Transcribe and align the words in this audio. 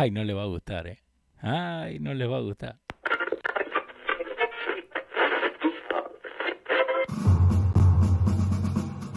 Ay, 0.00 0.10
no 0.10 0.24
le 0.24 0.32
va 0.32 0.44
a 0.44 0.46
gustar, 0.46 0.86
¿eh? 0.86 0.98
Ay, 1.42 1.98
no 1.98 2.14
le 2.14 2.26
va 2.26 2.38
a 2.38 2.40
gustar. 2.40 2.76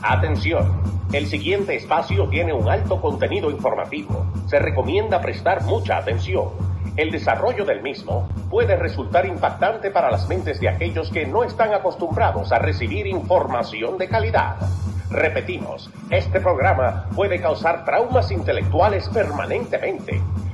Atención, 0.01 0.81
el 1.13 1.27
siguiente 1.27 1.77
espacio 1.77 2.27
tiene 2.27 2.51
un 2.51 2.67
alto 2.67 2.99
contenido 2.99 3.49
informativo. 3.49 4.29
Se 4.47 4.59
recomienda 4.59 5.21
prestar 5.21 5.63
mucha 5.63 5.99
atención. 5.99 6.49
El 6.97 7.11
desarrollo 7.11 7.63
del 7.63 7.81
mismo 7.81 8.27
puede 8.49 8.75
resultar 8.75 9.25
impactante 9.25 9.89
para 9.89 10.11
las 10.11 10.27
mentes 10.27 10.59
de 10.59 10.67
aquellos 10.67 11.09
que 11.11 11.25
no 11.25 11.45
están 11.45 11.73
acostumbrados 11.73 12.51
a 12.51 12.59
recibir 12.59 13.07
información 13.07 13.97
de 13.97 14.09
calidad. 14.09 14.57
Repetimos, 15.09 15.89
este 16.09 16.41
programa 16.41 17.07
puede 17.15 17.39
causar 17.39 17.85
traumas 17.85 18.31
intelectuales 18.31 19.07
permanentemente. 19.07 20.19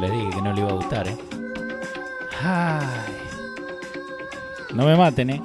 Le 0.00 0.10
dije 0.10 0.30
que 0.30 0.42
no 0.42 0.52
le 0.52 0.60
iba 0.60 0.70
a 0.70 0.74
gustar, 0.74 1.06
¿eh? 1.06 1.16
Ay. 2.42 3.14
No 4.74 4.86
me 4.86 4.96
maten, 4.96 5.30
¿eh? 5.30 5.40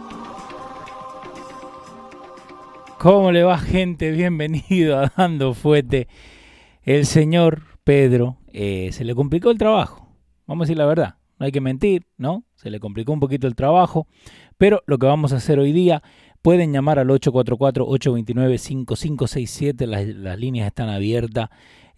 ¿Cómo 2.97 3.31
le 3.31 3.43
va, 3.43 3.59
gente? 3.59 4.09
Bienvenido 4.09 4.97
a 4.97 5.13
Dando 5.15 5.53
Fuete. 5.53 6.07
El 6.81 7.05
señor 7.05 7.61
Pedro 7.83 8.37
eh, 8.51 8.89
se 8.91 9.05
le 9.05 9.13
complicó 9.13 9.51
el 9.51 9.59
trabajo. 9.59 10.07
Vamos 10.47 10.63
a 10.63 10.65
decir 10.65 10.79
la 10.79 10.87
verdad. 10.87 11.17
No 11.37 11.45
hay 11.45 11.51
que 11.51 11.61
mentir, 11.61 12.07
¿no? 12.17 12.43
Se 12.55 12.71
le 12.71 12.79
complicó 12.79 13.13
un 13.13 13.19
poquito 13.19 13.45
el 13.45 13.53
trabajo. 13.53 14.07
Pero 14.57 14.81
lo 14.87 14.97
que 14.97 15.05
vamos 15.05 15.31
a 15.31 15.37
hacer 15.37 15.59
hoy 15.59 15.73
día, 15.73 16.01
pueden 16.41 16.73
llamar 16.73 16.97
al 16.97 17.09
844-829-5567. 17.09 19.85
Las, 19.85 20.07
las 20.07 20.39
líneas 20.39 20.65
están 20.65 20.89
abiertas. 20.89 21.51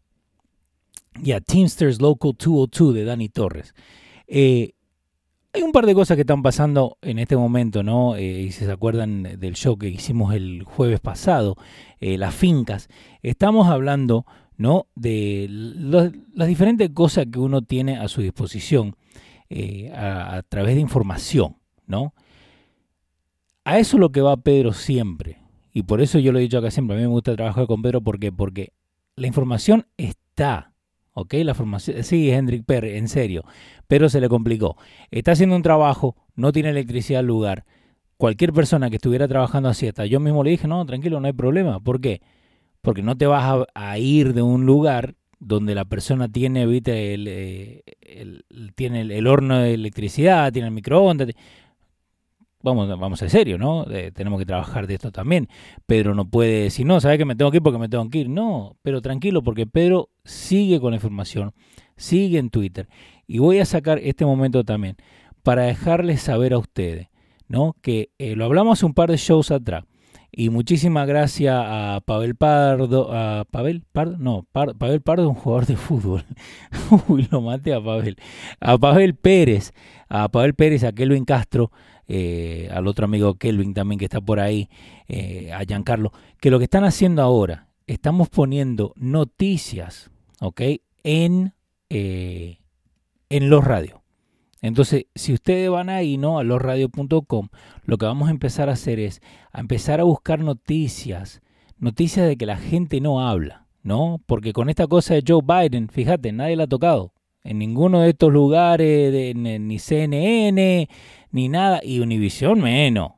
y 1.23 1.31
a 1.31 1.41
Teamsters 1.41 2.01
Local 2.01 2.33
202 2.37 2.93
de 2.93 3.03
Dani 3.03 3.29
Torres. 3.29 3.73
Eh, 4.27 4.73
hay 5.51 5.63
un 5.63 5.71
par 5.71 5.85
de 5.85 5.95
cosas 5.95 6.15
que 6.15 6.21
están 6.21 6.43
pasando 6.43 6.97
en 7.01 7.17
este 7.17 7.35
momento, 7.35 7.81
¿no? 7.81 8.15
Eh, 8.15 8.41
y 8.41 8.51
si 8.51 8.65
se 8.65 8.71
acuerdan 8.71 9.23
del 9.23 9.55
show 9.55 9.77
que 9.77 9.89
hicimos 9.89 10.33
el 10.33 10.63
jueves 10.63 10.99
pasado, 10.99 11.55
eh, 11.99 12.17
las 12.17 12.35
fincas, 12.35 12.87
estamos 13.23 13.67
hablando, 13.67 14.25
¿no? 14.57 14.87
De 14.95 15.47
las 15.49 16.47
diferentes 16.47 16.89
cosas 16.91 17.25
que 17.31 17.39
uno 17.39 17.63
tiene 17.63 17.97
a 17.97 18.07
su 18.07 18.21
disposición 18.21 18.95
a, 19.95 20.35
a, 20.35 20.43
través 20.43 20.75
de 20.75 20.81
información, 20.81 21.55
¿no? 21.87 22.13
A 23.63 23.79
eso 23.79 23.97
es 23.97 24.01
lo 24.01 24.11
que 24.11 24.21
va 24.21 24.37
Pedro 24.37 24.73
siempre. 24.73 25.39
Y 25.73 25.83
por 25.83 26.01
eso 26.01 26.19
yo 26.19 26.31
lo 26.31 26.39
he 26.39 26.43
dicho 26.43 26.59
acá 26.59 26.69
siempre, 26.69 26.95
a 26.95 26.99
mí 26.99 27.03
me 27.03 27.09
gusta 27.09 27.35
trabajar 27.35 27.65
con 27.65 27.81
Pedro, 27.81 28.01
¿por 28.01 28.19
qué? 28.19 28.31
Porque 28.31 28.73
la 29.15 29.27
información 29.27 29.87
está, 29.97 30.68
¿ok? 31.19 31.33
La 31.43 31.53
formación, 31.53 32.03
sí, 32.03 32.31
Hendrik 32.31 32.65
Perry, 32.65 32.97
en 32.97 33.07
serio, 33.07 33.43
pero 33.87 34.09
se 34.09 34.21
le 34.21 34.29
complicó. 34.29 34.77
Está 35.11 35.33
haciendo 35.33 35.55
un 35.55 35.61
trabajo, 35.61 36.15
no 36.35 36.51
tiene 36.51 36.69
electricidad 36.69 37.19
al 37.19 37.27
lugar. 37.27 37.65
Cualquier 38.17 38.53
persona 38.53 38.89
que 38.89 38.97
estuviera 38.97 39.27
trabajando 39.27 39.69
así, 39.69 39.87
hasta 39.87 40.05
yo 40.05 40.19
mismo 40.19 40.43
le 40.43 40.51
dije, 40.51 40.67
no, 40.67 40.85
tranquilo, 40.85 41.19
no 41.19 41.27
hay 41.27 41.33
problema. 41.33 41.79
¿Por 41.79 42.01
qué? 42.01 42.21
Porque 42.81 43.01
no 43.01 43.17
te 43.17 43.25
vas 43.27 43.65
a, 43.73 43.97
ir 43.97 44.33
de 44.33 44.41
un 44.41 44.65
lugar 44.65 45.15
donde 45.39 45.75
la 45.75 45.85
persona 45.85 46.27
tiene, 46.27 46.65
¿viste? 46.65 47.13
El 47.13 47.83
tiene 48.75 49.01
el, 49.01 49.27
horno 49.27 49.59
de 49.59 49.73
electricidad, 49.73 50.51
tiene 50.51 50.67
el 50.67 50.73
microondas. 50.73 51.29
Vamos, 52.61 52.89
vamos 52.89 53.21
en 53.21 53.29
serio, 53.29 53.57
¿no? 53.57 53.85
Eh, 53.89 54.11
tenemos 54.13 54.37
que 54.37 54.45
trabajar 54.45 54.85
de 54.85 54.95
esto 54.95 55.11
también. 55.11 55.47
Pedro 55.85 56.13
no 56.13 56.29
puede 56.29 56.63
decir, 56.63 56.85
no, 56.85 56.99
¿sabes 56.99 57.17
que 57.17 57.23
me 57.23 57.37
tengo 57.37 57.51
que 57.51 57.57
ir 57.57 57.63
porque 57.63 57.79
me 57.79 57.87
tengo 57.87 58.09
que 58.09 58.19
ir? 58.19 58.29
No, 58.29 58.75
pero 58.81 59.01
tranquilo, 59.01 59.41
porque 59.41 59.65
Pedro 59.65 60.09
sigue 60.25 60.81
con 60.81 60.91
la 60.91 60.97
información, 60.97 61.53
sigue 61.95 62.37
en 62.37 62.49
Twitter. 62.49 62.89
Y 63.27 63.39
voy 63.39 63.59
a 63.59 63.65
sacar 63.65 63.99
este 63.99 64.25
momento 64.25 64.65
también 64.65 64.97
para 65.41 65.63
dejarles 65.63 66.21
saber 66.21 66.51
a 66.51 66.57
ustedes, 66.57 67.07
¿no? 67.47 67.77
Que 67.81 68.09
eh, 68.17 68.35
lo 68.35 68.43
hablamos 68.43 68.83
un 68.83 68.93
par 68.93 69.09
de 69.09 69.15
shows 69.15 69.51
atrás. 69.51 69.85
Y 70.31 70.49
muchísimas 70.49 71.07
gracias 71.07 71.55
a 71.57 72.01
Pavel 72.05 72.35
Pardo, 72.35 73.09
a 73.11 73.45
Pavel 73.49 73.83
Pardo, 73.91 74.17
no, 74.19 74.45
Pavel 74.51 75.01
Pardo 75.01 75.23
es 75.23 75.29
un 75.29 75.35
jugador 75.35 75.65
de 75.65 75.75
fútbol. 75.77 76.25
Uy, 77.07 77.27
lo 77.31 77.41
maté 77.41 77.73
a 77.73 77.81
Pavel. 77.81 78.17
A 78.59 78.77
Pavel 78.77 79.15
Pérez, 79.15 79.73
a 80.09 80.27
Pavel 80.27 80.53
Pérez, 80.53 80.83
a 80.83 80.91
Kelvin 80.91 81.25
Castro, 81.25 81.71
eh, 82.11 82.67
al 82.73 82.87
otro 82.87 83.05
amigo 83.05 83.35
Kelvin 83.35 83.75
también 83.75 83.99
que 83.99 84.05
está 84.05 84.19
por 84.19 84.39
ahí, 84.39 84.67
eh, 85.07 85.53
a 85.53 85.63
Giancarlo, 85.63 86.11
que 86.41 86.49
lo 86.49 86.57
que 86.57 86.63
están 86.63 86.83
haciendo 86.83 87.21
ahora, 87.21 87.67
estamos 87.85 88.29
poniendo 88.29 88.93
noticias, 88.97 90.09
¿ok? 90.41 90.61
En, 91.03 91.53
eh, 91.91 92.57
en 93.29 93.49
los 93.51 93.63
radios. 93.63 93.99
Entonces, 94.63 95.05
si 95.13 95.33
ustedes 95.33 95.69
van 95.69 95.89
ahí, 95.89 96.17
¿no? 96.17 96.39
A 96.39 96.43
losradios.com, 96.43 97.49
lo 97.85 97.97
que 97.97 98.05
vamos 98.07 98.27
a 98.27 98.31
empezar 98.31 98.69
a 98.69 98.73
hacer 98.73 98.99
es 98.99 99.21
a 99.51 99.59
empezar 99.59 99.99
a 99.99 100.03
buscar 100.03 100.39
noticias, 100.39 101.41
noticias 101.77 102.27
de 102.27 102.37
que 102.37 102.47
la 102.47 102.57
gente 102.57 102.99
no 103.01 103.21
habla, 103.21 103.67
¿no? 103.83 104.19
Porque 104.25 104.51
con 104.51 104.67
esta 104.67 104.87
cosa 104.87 105.13
de 105.13 105.23
Joe 105.25 105.41
Biden, 105.43 105.89
fíjate, 105.89 106.31
nadie 106.31 106.55
la 106.55 106.63
ha 106.63 106.67
tocado. 106.67 107.13
En 107.43 107.59
ninguno 107.59 108.01
de 108.01 108.09
estos 108.09 108.33
lugares, 108.33 109.13
de, 109.13 109.33
ni 109.33 109.79
CNN, 109.79 110.89
ni 111.31 111.49
nada, 111.49 111.81
y 111.83 111.99
Univision 111.99 112.61
menos, 112.61 113.11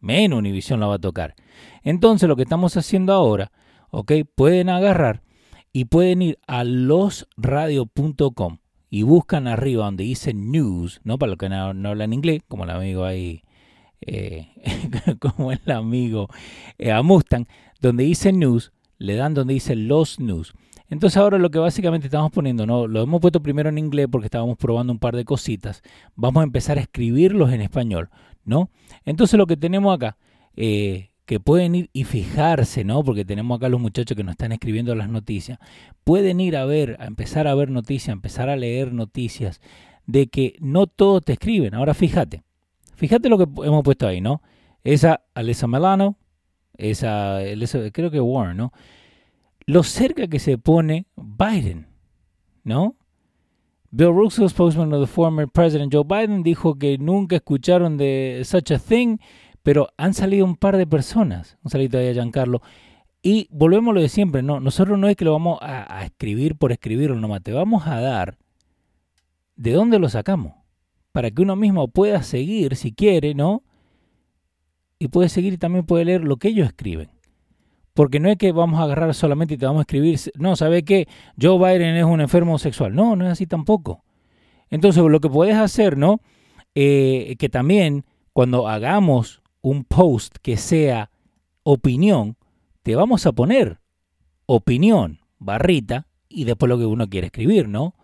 menos 0.00 0.38
Univision 0.38 0.80
la 0.80 0.86
va 0.86 0.94
a 0.96 1.00
tocar. 1.00 1.34
Entonces, 1.82 2.28
lo 2.28 2.36
que 2.36 2.42
estamos 2.42 2.76
haciendo 2.76 3.12
ahora, 3.12 3.52
¿ok? 3.90 4.12
Pueden 4.34 4.68
agarrar 4.68 5.22
y 5.72 5.86
pueden 5.86 6.22
ir 6.22 6.38
a 6.46 6.64
losradio.com 6.64 8.58
y 8.90 9.02
buscan 9.04 9.46
arriba 9.46 9.84
donde 9.84 10.04
dice 10.04 10.34
news, 10.34 11.00
¿no? 11.04 11.18
Para 11.18 11.30
los 11.30 11.38
que 11.38 11.48
no, 11.48 11.72
no 11.74 11.90
hablan 11.90 12.12
inglés, 12.12 12.42
como 12.48 12.64
el 12.64 12.70
amigo 12.70 13.04
ahí, 13.04 13.42
eh, 14.00 14.48
como 15.20 15.52
el 15.52 15.70
amigo 15.70 16.28
eh, 16.78 16.90
a 16.90 17.02
Mustang, 17.02 17.46
donde 17.80 18.04
dice 18.04 18.32
news, 18.32 18.72
le 18.98 19.14
dan 19.14 19.34
donde 19.34 19.54
dice 19.54 19.76
los 19.76 20.18
news. 20.18 20.54
Entonces 20.90 21.16
ahora 21.16 21.38
lo 21.38 21.50
que 21.50 21.60
básicamente 21.60 22.08
estamos 22.08 22.32
poniendo, 22.32 22.66
¿no? 22.66 22.88
Lo 22.88 23.02
hemos 23.02 23.20
puesto 23.20 23.40
primero 23.40 23.68
en 23.68 23.78
inglés 23.78 24.08
porque 24.10 24.26
estábamos 24.26 24.58
probando 24.58 24.92
un 24.92 24.98
par 24.98 25.14
de 25.14 25.24
cositas. 25.24 25.82
Vamos 26.16 26.40
a 26.40 26.44
empezar 26.44 26.78
a 26.78 26.80
escribirlos 26.80 27.52
en 27.52 27.60
español, 27.60 28.10
¿no? 28.44 28.70
Entonces 29.04 29.38
lo 29.38 29.46
que 29.46 29.56
tenemos 29.56 29.94
acá, 29.94 30.16
eh, 30.56 31.10
que 31.26 31.38
pueden 31.38 31.76
ir 31.76 31.90
y 31.92 32.02
fijarse, 32.02 32.82
¿no? 32.82 33.04
Porque 33.04 33.24
tenemos 33.24 33.56
acá 33.56 33.68
los 33.68 33.80
muchachos 33.80 34.16
que 34.16 34.24
nos 34.24 34.32
están 34.32 34.50
escribiendo 34.50 34.92
las 34.96 35.08
noticias. 35.08 35.60
Pueden 36.02 36.40
ir 36.40 36.56
a 36.56 36.64
ver, 36.64 36.96
a 36.98 37.06
empezar 37.06 37.46
a 37.46 37.54
ver 37.54 37.70
noticias, 37.70 38.08
a 38.08 38.12
empezar 38.12 38.48
a 38.48 38.56
leer 38.56 38.92
noticias 38.92 39.60
de 40.06 40.26
que 40.26 40.56
no 40.58 40.88
todos 40.88 41.24
te 41.24 41.34
escriben. 41.34 41.74
Ahora 41.74 41.94
fíjate, 41.94 42.42
fíjate 42.96 43.28
lo 43.28 43.38
que 43.38 43.44
hemos 43.64 43.84
puesto 43.84 44.08
ahí, 44.08 44.20
¿no? 44.20 44.42
Esa 44.82 45.22
Alessa 45.34 45.68
Melano, 45.68 46.16
esa, 46.76 47.38
creo 47.92 48.10
que 48.10 48.20
Warren, 48.20 48.56
¿no? 48.56 48.72
Lo 49.70 49.84
cerca 49.84 50.26
que 50.26 50.40
se 50.40 50.58
pone 50.58 51.06
Biden, 51.14 51.86
¿no? 52.64 52.96
Bill 53.92 54.12
Russell, 54.12 54.48
spokesman 54.48 54.92
of 54.92 55.00
the 55.00 55.06
former 55.06 55.46
President 55.46 55.94
Joe 55.94 56.02
Biden, 56.02 56.42
dijo 56.42 56.74
que 56.74 56.98
nunca 56.98 57.36
escucharon 57.36 57.96
de 57.96 58.42
such 58.44 58.72
a 58.72 58.80
thing, 58.80 59.18
pero 59.62 59.86
han 59.96 60.12
salido 60.12 60.44
un 60.44 60.56
par 60.56 60.76
de 60.76 60.88
personas. 60.88 61.56
Un 61.62 61.70
salito 61.70 61.98
a 61.98 62.12
Giancarlo. 62.12 62.62
Y 63.22 63.46
volvemos 63.52 63.92
a 63.92 63.94
lo 63.94 64.00
de 64.00 64.08
siempre, 64.08 64.42
¿no? 64.42 64.58
Nosotros 64.58 64.98
no 64.98 65.08
es 65.08 65.14
que 65.14 65.24
lo 65.24 65.34
vamos 65.34 65.60
a, 65.62 66.04
escribir 66.04 66.56
por 66.56 66.72
escribirlo 66.72 67.14
nomás, 67.14 67.40
te 67.40 67.52
vamos 67.52 67.86
a 67.86 68.00
dar 68.00 68.38
de 69.54 69.70
dónde 69.70 70.00
lo 70.00 70.08
sacamos. 70.08 70.54
Para 71.12 71.30
que 71.30 71.42
uno 71.42 71.54
mismo 71.54 71.86
pueda 71.86 72.24
seguir, 72.24 72.74
si 72.74 72.90
quiere, 72.90 73.36
¿no? 73.36 73.62
Y 74.98 75.06
puede 75.06 75.28
seguir 75.28 75.52
y 75.52 75.58
también 75.58 75.86
puede 75.86 76.06
leer 76.06 76.24
lo 76.24 76.38
que 76.38 76.48
ellos 76.48 76.66
escriben. 76.66 77.19
Porque 77.94 78.20
no 78.20 78.28
es 78.28 78.36
que 78.36 78.52
vamos 78.52 78.80
a 78.80 78.84
agarrar 78.84 79.14
solamente 79.14 79.54
y 79.54 79.56
te 79.58 79.66
vamos 79.66 79.80
a 79.80 79.82
escribir, 79.82 80.18
no, 80.36 80.56
¿sabe 80.56 80.84
qué? 80.84 81.08
Joe 81.40 81.58
Biden 81.58 81.96
es 81.96 82.04
un 82.04 82.20
enfermo 82.20 82.58
sexual. 82.58 82.94
No, 82.94 83.16
no 83.16 83.26
es 83.26 83.32
así 83.32 83.46
tampoco. 83.46 84.04
Entonces, 84.70 85.02
lo 85.02 85.20
que 85.20 85.28
puedes 85.28 85.56
hacer, 85.56 85.98
¿no? 85.98 86.20
Eh, 86.74 87.34
que 87.38 87.48
también 87.48 88.04
cuando 88.32 88.68
hagamos 88.68 89.42
un 89.60 89.84
post 89.84 90.36
que 90.40 90.56
sea 90.56 91.10
opinión, 91.64 92.36
te 92.82 92.94
vamos 92.94 93.26
a 93.26 93.32
poner 93.32 93.80
opinión, 94.46 95.20
barrita, 95.38 96.06
y 96.28 96.44
después 96.44 96.68
lo 96.68 96.78
que 96.78 96.86
uno 96.86 97.08
quiere 97.08 97.26
escribir, 97.26 97.68
¿no? 97.68 97.94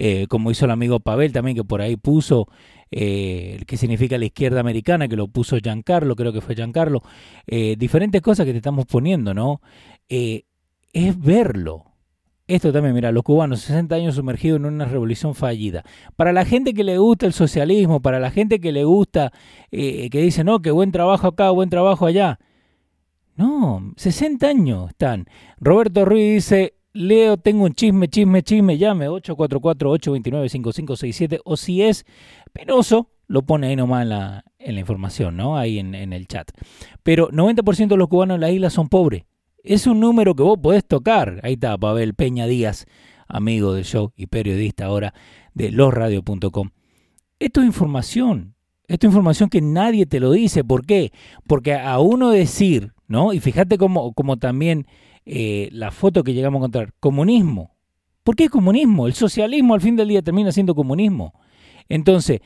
Eh, 0.00 0.26
como 0.28 0.50
hizo 0.52 0.64
el 0.64 0.70
amigo 0.70 1.00
Pavel 1.00 1.32
también, 1.32 1.56
que 1.56 1.64
por 1.64 1.80
ahí 1.80 1.96
puso 1.96 2.46
eh, 2.90 3.60
que 3.66 3.76
significa 3.76 4.16
la 4.16 4.24
izquierda 4.24 4.60
americana, 4.60 5.08
que 5.08 5.16
lo 5.16 5.28
puso 5.28 5.58
Giancarlo, 5.58 6.16
creo 6.16 6.32
que 6.32 6.40
fue 6.40 6.54
Giancarlo, 6.54 7.02
eh, 7.46 7.76
diferentes 7.78 8.22
cosas 8.22 8.46
que 8.46 8.52
te 8.52 8.58
estamos 8.58 8.86
poniendo, 8.86 9.34
¿no? 9.34 9.60
Eh, 10.08 10.44
es 10.94 11.20
verlo. 11.20 11.84
Esto 12.46 12.72
también, 12.72 12.94
mira, 12.94 13.12
los 13.12 13.24
cubanos, 13.24 13.60
60 13.60 13.94
años 13.94 14.14
sumergidos 14.14 14.58
en 14.58 14.64
una 14.64 14.86
revolución 14.86 15.34
fallida. 15.34 15.84
Para 16.16 16.32
la 16.32 16.46
gente 16.46 16.72
que 16.72 16.82
le 16.82 16.96
gusta 16.96 17.26
el 17.26 17.34
socialismo, 17.34 18.00
para 18.00 18.20
la 18.20 18.30
gente 18.30 18.58
que 18.58 18.72
le 18.72 18.84
gusta, 18.84 19.32
que 19.70 20.08
dice, 20.10 20.44
no, 20.44 20.62
que 20.62 20.70
buen 20.70 20.90
trabajo 20.90 21.26
acá, 21.26 21.50
buen 21.50 21.68
trabajo 21.68 22.06
allá. 22.06 22.38
No, 23.36 23.92
60 23.96 24.46
años 24.46 24.88
están. 24.88 25.26
Roberto 25.60 26.06
Ruiz 26.06 26.36
dice, 26.36 26.77
Leo, 26.98 27.36
tengo 27.36 27.64
un 27.64 27.74
chisme, 27.74 28.08
chisme, 28.08 28.42
chisme, 28.42 28.76
llame 28.76 29.08
844-829-5567 29.08 31.40
o 31.44 31.56
si 31.56 31.82
es 31.82 32.04
penoso, 32.52 33.12
lo 33.28 33.42
pone 33.42 33.68
ahí 33.68 33.76
nomás 33.76 34.02
en 34.02 34.08
la, 34.08 34.44
la 34.58 34.80
información, 34.80 35.36
¿no? 35.36 35.56
Ahí 35.56 35.78
en, 35.78 35.94
en, 35.94 36.12
el 36.12 36.26
chat. 36.26 36.50
Pero 37.04 37.30
90% 37.30 37.86
de 37.86 37.96
los 37.96 38.08
cubanos 38.08 38.34
en 38.34 38.40
la 38.40 38.50
isla 38.50 38.68
son 38.68 38.88
pobres. 38.88 39.26
Es 39.62 39.86
un 39.86 40.00
número 40.00 40.34
que 40.34 40.42
vos 40.42 40.58
podés 40.60 40.84
tocar. 40.84 41.38
Ahí 41.44 41.52
está 41.52 41.78
Pavel 41.78 42.14
Peña 42.14 42.46
Díaz, 42.46 42.86
amigo 43.28 43.74
del 43.74 43.84
show 43.84 44.12
y 44.16 44.26
periodista 44.26 44.86
ahora 44.86 45.14
de 45.54 45.70
losradio.com. 45.70 46.70
Esto 47.38 47.60
es 47.60 47.66
información. 47.68 48.56
Esto 48.88 49.06
es 49.06 49.12
información 49.12 49.50
que 49.50 49.60
nadie 49.60 50.04
te 50.06 50.18
lo 50.18 50.32
dice. 50.32 50.64
¿Por 50.64 50.84
qué? 50.84 51.12
Porque 51.46 51.74
a 51.74 52.00
uno 52.00 52.30
decir, 52.30 52.92
¿no? 53.06 53.32
Y 53.32 53.38
fíjate 53.38 53.78
cómo, 53.78 54.12
cómo 54.14 54.36
también 54.36 54.88
eh, 55.30 55.68
la 55.72 55.90
foto 55.90 56.24
que 56.24 56.32
llegamos 56.32 56.56
a 56.56 56.60
encontrar, 56.60 56.94
comunismo. 57.00 57.76
¿Por 58.24 58.34
qué 58.34 58.48
comunismo? 58.48 59.06
El 59.06 59.12
socialismo 59.12 59.74
al 59.74 59.82
fin 59.82 59.94
del 59.94 60.08
día 60.08 60.22
termina 60.22 60.52
siendo 60.52 60.74
comunismo. 60.74 61.34
Entonces, 61.90 62.40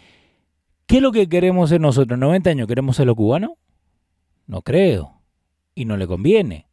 ¿qué 0.87 0.96
es 0.96 1.02
lo 1.02 1.12
que 1.12 1.29
queremos 1.29 1.70
ser 1.70 1.81
nosotros? 1.81 2.19
¿90 2.19 2.49
años 2.49 2.67
queremos 2.67 2.96
ser 2.96 3.06
los 3.06 3.14
cubanos? 3.14 3.52
No 4.49 4.62
creo. 4.62 5.23
Y 5.76 5.84
no 5.84 5.96
le 5.96 6.08
conviene. 6.08 6.67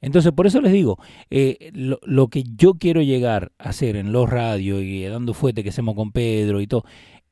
Entonces, 0.00 0.30
por 0.30 0.46
eso 0.46 0.60
les 0.60 0.72
digo, 0.72 1.00
eh, 1.30 1.72
lo, 1.72 2.28
que 2.28 2.44
yo 2.44 2.74
quiero 2.74 3.02
llegar 3.02 3.50
a 3.58 3.70
hacer 3.70 3.96
en 3.96 4.12
los 4.12 4.30
radios 4.30 4.82
y 4.82 5.02
dando 5.02 5.34
fuerte 5.34 5.64
que 5.64 5.70
hacemos 5.70 5.96
con 5.96 6.12
Pedro 6.12 6.60
y 6.60 6.68
todo, 6.68 6.84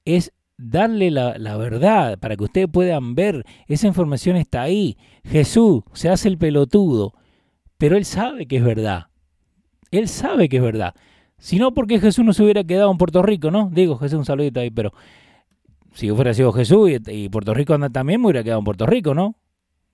es 0.04 0.32
darle 0.58 1.12
la, 1.12 1.38
la, 1.38 1.56
verdad 1.56 2.18
para 2.18 2.36
que 2.36 2.42
ustedes 2.42 2.66
puedan 2.68 3.14
ver, 3.14 3.44
esa 3.68 3.86
información 3.86 4.34
está 4.34 4.62
ahí. 4.62 4.98
Jesús 5.22 5.84
se 5.92 6.08
hace 6.08 6.26
el 6.26 6.36
pelotudo 6.36 7.14
pero 7.78 7.96
él 7.96 8.04
sabe 8.04 8.46
que 8.46 8.56
es 8.56 8.64
verdad. 8.64 9.06
Él 9.90 10.08
sabe 10.08 10.48
que 10.48 10.56
es 10.56 10.62
verdad. 10.62 10.94
Si 11.38 11.58
no, 11.58 11.74
porque 11.74 12.00
Jesús 12.00 12.24
no 12.24 12.32
se 12.32 12.42
hubiera 12.42 12.64
quedado 12.64 12.90
en 12.90 12.98
Puerto 12.98 13.22
Rico, 13.22 13.50
¿no? 13.50 13.70
Digo, 13.72 13.96
Jesús, 13.98 14.18
un 14.18 14.24
saludito 14.24 14.60
ahí, 14.60 14.70
pero 14.70 14.92
si 15.92 16.10
hubiera 16.10 16.34
sido 16.34 16.52
Jesús 16.52 16.90
y, 17.06 17.28
Puerto 17.28 17.54
Rico 17.54 17.74
anda 17.74 17.90
también, 17.90 18.20
me 18.20 18.26
hubiera 18.26 18.42
quedado 18.42 18.58
en 18.60 18.64
Puerto 18.64 18.86
Rico, 18.86 19.14
¿no? 19.14 19.36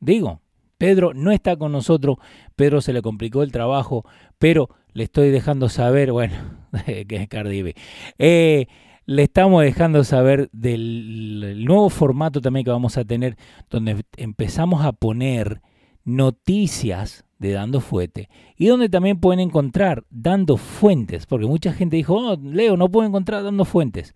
Digo, 0.00 0.40
Pedro 0.79 1.14
no 1.14 1.31
está 1.31 1.56
con 1.56 1.73
nosotros, 1.73 2.17
Pedro 2.56 2.81
se 2.81 2.93
le 2.93 3.02
complicó 3.02 3.43
el 3.43 3.52
trabajo, 3.52 4.05
pero 4.38 4.69
le 4.93 5.05
estoy 5.05 5.31
dejando 5.31 5.69
saber, 5.69 6.12
bueno, 6.12 6.34
que 6.87 7.17
es 7.17 7.29
Cardi 7.29 7.62
B. 7.62 7.75
Eh, 8.19 8.67
le 9.05 9.23
estamos 9.25 9.62
dejando 9.62 10.05
saber 10.05 10.49
del 10.52 11.64
nuevo 11.64 11.90
formato 11.90 12.40
también 12.40 12.64
que 12.64 12.70
vamos 12.70 12.96
a 12.99 13.05
tener, 13.05 13.37
donde 13.69 14.05
empezamos 14.17 14.84
a 14.84 14.93
poner 14.93 15.61
noticias 16.05 17.25
de 17.43 17.53
Dando 17.53 17.81
Fuete 17.81 18.31
y 18.56 18.69
donde 18.69 18.89
también 18.89 19.19
pueden 19.19 19.41
encontrar 19.41 20.05
Dando 20.11 20.56
Fuentes, 20.56 21.27
porque 21.27 21.47
mucha 21.47 21.73
gente 21.73 21.97
dijo, 21.97 22.15
oh, 22.15 22.37
Leo, 22.37 22.77
no 22.77 22.89
puedo 22.89 23.06
encontrar 23.06 23.43
Dando 23.43 23.65
Fuentes. 23.65 24.15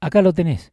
Acá 0.00 0.22
lo 0.22 0.32
tenés. 0.32 0.72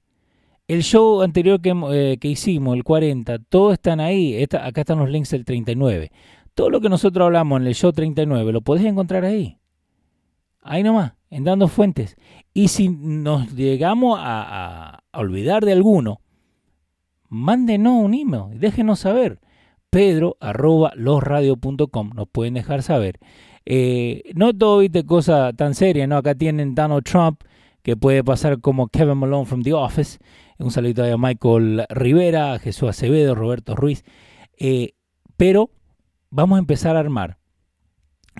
El 0.67 0.81
show 0.83 1.21
anterior 1.21 1.61
que, 1.61 1.75
eh, 1.91 2.17
que 2.19 2.27
hicimos, 2.29 2.75
el 2.75 2.83
40, 2.83 3.39
todos 3.49 3.73
están 3.73 3.99
ahí. 3.99 4.43
acá 4.43 4.81
están 4.81 4.99
los 4.99 5.09
links 5.09 5.31
del 5.31 5.45
39. 5.45 6.11
Todo 6.53 6.69
lo 6.69 6.81
que 6.81 6.89
nosotros 6.89 7.25
hablamos 7.25 7.59
en 7.59 7.67
el 7.67 7.75
show 7.75 7.91
39 7.91 8.51
lo 8.51 8.61
podés 8.61 8.85
encontrar 8.85 9.25
ahí. 9.25 9.57
Ahí 10.61 10.83
nomás, 10.83 11.13
en 11.29 11.43
Dando 11.43 11.67
Fuentes. 11.67 12.15
Y 12.53 12.69
si 12.69 12.89
nos 12.89 13.55
llegamos 13.55 14.19
a, 14.21 15.01
a 15.11 15.19
olvidar 15.19 15.65
de 15.65 15.73
alguno, 15.73 16.21
mándenos 17.27 18.03
un 18.03 18.13
email, 18.13 18.59
déjenos 18.59 18.99
saber 18.99 19.39
pedro 19.89 20.37
arroba 20.39 20.91
losradio.com, 20.95 22.11
nos 22.15 22.27
pueden 22.29 22.53
dejar 22.53 22.83
saber. 22.83 23.19
Eh, 23.65 24.23
no 24.35 24.53
todo 24.53 24.79
viste 24.79 25.05
cosa 25.05 25.53
tan 25.53 25.75
seria, 25.75 26.07
¿no? 26.07 26.17
Acá 26.17 26.35
tienen 26.35 26.75
Donald 26.75 27.03
Trump, 27.03 27.41
que 27.83 27.95
puede 27.95 28.23
pasar 28.23 28.61
como 28.61 28.87
Kevin 28.87 29.17
Malone 29.17 29.45
from 29.45 29.61
The 29.61 29.73
Office. 29.73 30.19
Un 30.57 30.71
saludo 30.71 31.03
a 31.03 31.17
Michael 31.17 31.85
Rivera, 31.89 32.53
a 32.53 32.59
Jesús 32.59 32.89
Acevedo, 32.89 33.35
Roberto 33.35 33.75
Ruiz. 33.75 34.03
Eh, 34.57 34.93
pero 35.37 35.71
vamos 36.29 36.57
a 36.57 36.59
empezar 36.59 36.95
a 36.95 36.99
armar 36.99 37.37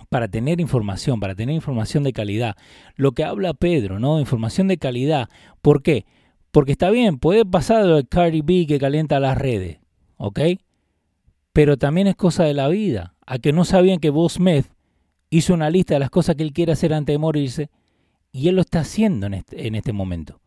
para 0.09 0.27
tener 0.27 0.61
información, 0.61 1.19
para 1.19 1.35
tener 1.35 1.56
información 1.56 2.03
de 2.03 2.13
calidad. 2.13 2.56
Lo 2.95 3.13
que 3.13 3.23
habla 3.23 3.53
Pedro, 3.53 3.99
¿no? 3.99 4.19
Información 4.19 4.68
de 4.68 4.77
calidad. 4.77 5.29
¿Por 5.61 5.81
qué? 5.83 6.06
Porque 6.51 6.71
está 6.71 6.89
bien, 6.89 7.19
puede 7.19 7.45
pasar 7.45 7.85
lo 7.85 7.97
de 7.97 8.07
Cardi 8.07 8.41
B 8.41 8.65
que 8.68 8.79
calienta 8.79 9.19
las 9.19 9.37
redes, 9.37 9.79
¿ok? 10.18 10.39
Pero 11.59 11.75
también 11.75 12.07
es 12.07 12.16
cosa 12.16 12.45
de 12.45 12.54
la 12.54 12.69
vida. 12.69 13.16
A 13.25 13.37
que 13.37 13.51
no 13.51 13.66
sabían 13.66 13.99
que 13.99 14.11
Bob 14.11 14.30
Smith 14.30 14.68
hizo 15.30 15.54
una 15.54 15.69
lista 15.69 15.95
de 15.95 15.99
las 15.99 16.09
cosas 16.09 16.37
que 16.37 16.44
él 16.44 16.54
quiere 16.54 16.71
hacer 16.71 16.94
antes 16.94 17.13
de 17.13 17.18
morirse 17.18 17.69
y 18.31 18.47
él 18.47 18.56
lo 18.56 18.61
está 18.61 18.80
haciendo 18.80 19.28
en 19.28 19.33
este, 19.33 19.68
en 19.68 19.75
este 19.75 19.92
momento. 19.92 20.39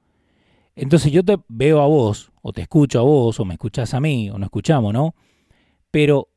Entonces 0.75 1.12
yo 1.12 1.23
te 1.23 1.37
veo 1.49 1.83
a 1.83 1.87
vos, 1.87 2.33
o 2.40 2.54
te 2.54 2.62
escucho 2.62 2.99
a 2.99 3.02
vos, 3.02 3.38
o 3.38 3.45
me 3.45 3.52
escuchás 3.52 3.92
a 3.92 4.00
mí, 4.00 4.31
o 4.31 4.38
no 4.38 4.47
escuchamos, 4.47 4.95
¿no? 4.95 5.14
Pero 5.90 6.28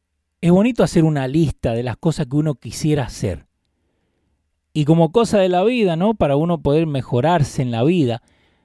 es 0.41 0.51
bonito 0.51 0.83
hacer 0.83 1.05
una 1.05 1.25
lista 1.25 1.71
de 1.71 1.83
las 1.83 1.95
cosas 1.95 2.25
que 2.25 2.35
uno 2.35 2.55
quisiera 2.55 3.05
hacer. 3.05 3.45
Y 4.73 4.83
como 4.83 5.13
cosa 5.13 5.39
de 5.39 5.47
la 5.47 5.63
vida, 5.63 5.95
¿no? 5.95 6.15
Para 6.15 6.35
uno 6.35 6.61
poder 6.61 6.85
mejorarse 6.85 7.61
en 7.61 7.71
la 7.71 7.81
vida, 7.85 8.21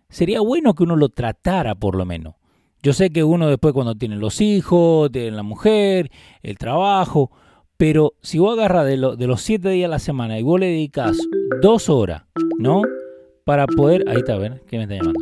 sería 0.08 0.40
bueno 0.40 0.74
que 0.74 0.82
uno 0.82 0.96
lo 0.96 1.10
tratara 1.10 1.76
por 1.76 1.94
lo 1.94 2.04
menos. 2.04 2.34
Yo 2.82 2.92
sé 2.92 3.10
que 3.10 3.24
uno 3.24 3.48
después 3.48 3.74
cuando 3.74 3.94
tiene 3.94 4.16
los 4.16 4.40
hijos, 4.40 5.10
tiene 5.12 5.32
la 5.32 5.42
mujer, 5.42 6.10
el 6.42 6.56
trabajo, 6.56 7.30
pero 7.76 8.14
si 8.22 8.38
vos 8.38 8.58
agarras 8.58 8.86
de, 8.86 8.96
de 8.96 9.26
los 9.26 9.42
siete 9.42 9.68
días 9.70 9.88
a 9.88 9.90
la 9.90 9.98
semana 9.98 10.38
y 10.38 10.42
vos 10.42 10.58
le 10.58 10.66
dedicas 10.66 11.18
dos 11.60 11.88
horas, 11.88 12.24
¿no? 12.58 12.82
Para 13.44 13.66
poder, 13.66 14.04
ahí 14.08 14.18
está, 14.18 14.34
a 14.34 14.38
ver, 14.38 14.62
¿qué 14.68 14.76
me 14.76 14.84
está 14.84 14.96
llamando? 14.96 15.20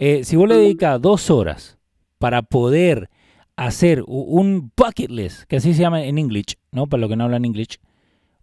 Eh, 0.00 0.24
si 0.24 0.36
vos 0.36 0.48
le 0.48 0.56
dedicas 0.56 1.00
dos 1.00 1.30
horas 1.30 1.78
para 2.18 2.42
poder 2.42 3.08
hacer 3.56 4.04
un 4.06 4.70
bucket 4.76 5.10
list, 5.10 5.44
que 5.44 5.56
así 5.56 5.72
se 5.74 5.80
llama 5.80 6.04
en 6.04 6.18
inglés, 6.18 6.58
¿no? 6.70 6.86
Para 6.86 7.00
los 7.00 7.10
que 7.10 7.16
no 7.16 7.24
hablan 7.24 7.44
inglés, 7.44 7.80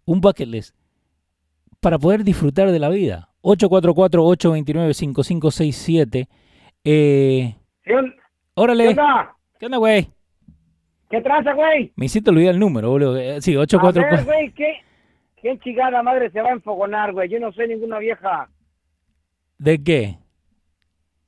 un 0.04 0.20
bucket 0.20 0.48
list, 0.48 0.74
para 1.80 1.98
poder 1.98 2.24
disfrutar 2.24 2.70
de 2.72 2.78
la 2.78 2.90
vida. 2.90 3.30
844-829-5567. 3.42 6.28
Eh, 6.84 7.56
Órale. 8.56 8.84
¿Qué 8.84 8.90
onda? 9.00 9.36
¿Qué 9.58 9.66
onda, 9.66 9.78
güey? 9.78 10.08
¿Qué 11.10 11.20
traza, 11.20 11.52
güey? 11.52 11.92
Me 11.94 12.06
hiciste 12.06 12.30
olvidar 12.30 12.54
el 12.54 12.60
número, 12.60 12.90
boludo. 12.90 13.16
Eh, 13.16 13.40
sí, 13.40 13.54
844. 13.54 14.24
güey, 14.24 14.50
¿qué, 14.52 14.80
¿qué 15.36 15.58
chingada 15.58 16.02
madre 16.02 16.30
se 16.30 16.40
va 16.40 16.48
a 16.48 16.52
enfogonar, 16.52 17.12
güey? 17.12 17.28
Yo 17.28 17.38
no 17.38 17.52
soy 17.52 17.68
ninguna 17.68 17.98
vieja. 17.98 18.48
¿De 19.58 19.82
qué? 19.82 20.18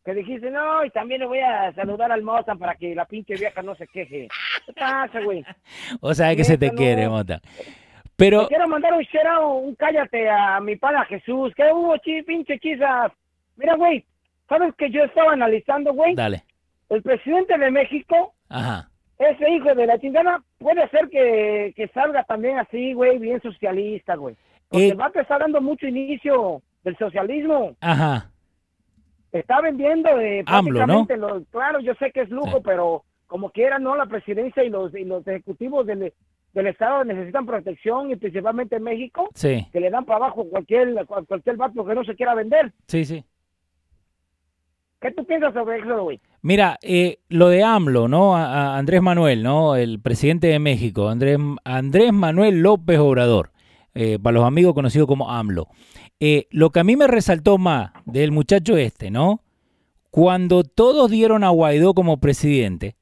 que 0.08 0.14
dijiste, 0.14 0.50
no, 0.50 0.82
y 0.86 0.90
también 0.90 1.20
le 1.20 1.26
voy 1.26 1.40
a 1.40 1.70
saludar 1.74 2.10
al 2.10 2.22
Mozart 2.22 2.58
para 2.58 2.76
que 2.76 2.94
la 2.94 3.04
pinche 3.04 3.34
vieja 3.34 3.60
no 3.60 3.74
se 3.74 3.86
queje. 3.86 4.28
¿Qué 4.64 4.72
pasa, 4.72 5.20
güey? 5.20 5.44
O 6.00 6.14
sea 6.14 6.34
que 6.34 6.44
se 6.44 6.56
te 6.56 6.68
no. 6.68 6.76
quiere, 6.76 7.10
Mota. 7.10 7.42
Pero, 8.16 8.48
quiero 8.48 8.66
mandar 8.68 8.94
un 8.94 9.02
shout 9.02 9.26
out, 9.26 9.64
un 9.66 9.74
cállate 9.74 10.30
a 10.30 10.60
mi 10.60 10.76
pana 10.76 11.04
Jesús. 11.04 11.52
¿Qué 11.54 11.64
hubo, 11.70 11.94
chi, 11.98 12.22
pinche 12.22 12.58
chisas? 12.58 13.12
Mira, 13.56 13.76
güey, 13.76 14.02
¿sabes 14.48 14.74
que 14.76 14.90
yo 14.90 15.04
estaba 15.04 15.34
analizando, 15.34 15.92
güey? 15.92 16.14
dale. 16.14 16.42
El 16.88 17.02
presidente 17.02 17.56
de 17.58 17.70
México, 17.70 18.34
Ajá. 18.48 18.88
ese 19.18 19.50
hijo 19.50 19.74
de 19.74 19.86
la 19.86 19.98
chingada, 19.98 20.42
puede 20.58 20.88
ser 20.88 21.08
que, 21.08 21.72
que 21.76 21.88
salga 21.88 22.24
también 22.24 22.58
así, 22.58 22.92
güey, 22.94 23.18
bien 23.18 23.40
socialista, 23.42 24.14
güey. 24.16 24.36
Porque 24.68 24.86
Eh. 24.86 24.90
el 24.90 24.96
vato 24.96 25.20
está 25.20 25.38
dando 25.38 25.60
mucho 25.60 25.86
inicio 25.86 26.62
del 26.84 26.96
socialismo. 26.98 27.76
Ajá. 27.80 28.30
Está 29.32 29.60
vendiendo 29.60 30.08
eh, 30.20 30.42
AMLO, 30.46 30.74
prácticamente 30.74 31.16
lo- 31.16 31.44
claro, 31.50 31.80
yo 31.80 31.94
sé 31.96 32.10
que 32.12 32.22
es 32.22 32.30
lujo, 32.30 32.56
Sí. 32.58 32.62
pero 32.64 33.04
como 33.26 33.50
quiera, 33.50 33.78
no, 33.78 33.94
la 33.94 34.06
presidencia 34.06 34.64
y 34.64 34.70
los, 34.70 34.94
y 34.94 35.04
los 35.04 35.26
ejecutivos 35.26 35.86
del, 35.86 36.14
del 36.54 36.66
Estado 36.66 37.04
necesitan 37.04 37.44
protección 37.44 38.10
y 38.10 38.16
principalmente 38.16 38.76
en 38.76 38.84
México, 38.84 39.28
Sí, 39.34 39.66
que 39.70 39.80
le 39.80 39.90
dan 39.90 40.06
para 40.06 40.16
abajo 40.24 40.48
cualquier, 40.48 41.04
cual- 41.06 41.26
cualquier 41.26 41.56
vato 41.58 41.84
que 41.84 41.94
no 41.94 42.04
se 42.04 42.14
quiera 42.16 42.34
vender. 42.34 42.72
sí, 42.86 43.04
sí. 43.04 43.22
¿Qué 45.00 45.12
tú 45.12 45.24
piensas 45.24 45.54
sobre 45.54 45.78
eso, 45.78 46.02
güey? 46.02 46.20
Mira, 46.42 46.76
eh, 46.82 47.18
lo 47.28 47.48
de 47.48 47.62
AMLO, 47.62 48.08
¿no? 48.08 48.36
A, 48.36 48.46
a 48.46 48.78
Andrés 48.78 49.00
Manuel, 49.00 49.42
¿no? 49.42 49.76
El 49.76 50.00
presidente 50.00 50.48
de 50.48 50.58
México, 50.58 51.08
Andrés, 51.08 51.38
Andrés 51.64 52.12
Manuel 52.12 52.62
López 52.62 52.98
Obrador, 52.98 53.50
eh, 53.94 54.18
para 54.20 54.34
los 54.34 54.44
amigos 54.44 54.74
conocido 54.74 55.06
como 55.06 55.30
AMLO. 55.30 55.68
Eh, 56.18 56.46
lo 56.50 56.70
que 56.70 56.80
a 56.80 56.84
mí 56.84 56.96
me 56.96 57.06
resaltó 57.06 57.58
más 57.58 57.92
del 58.06 58.32
muchacho 58.32 58.76
este, 58.76 59.10
¿no? 59.10 59.42
Cuando 60.10 60.64
todos 60.64 61.10
dieron 61.10 61.44
a 61.44 61.50
Guaidó 61.50 61.94
como 61.94 62.18
presidente, 62.18 62.96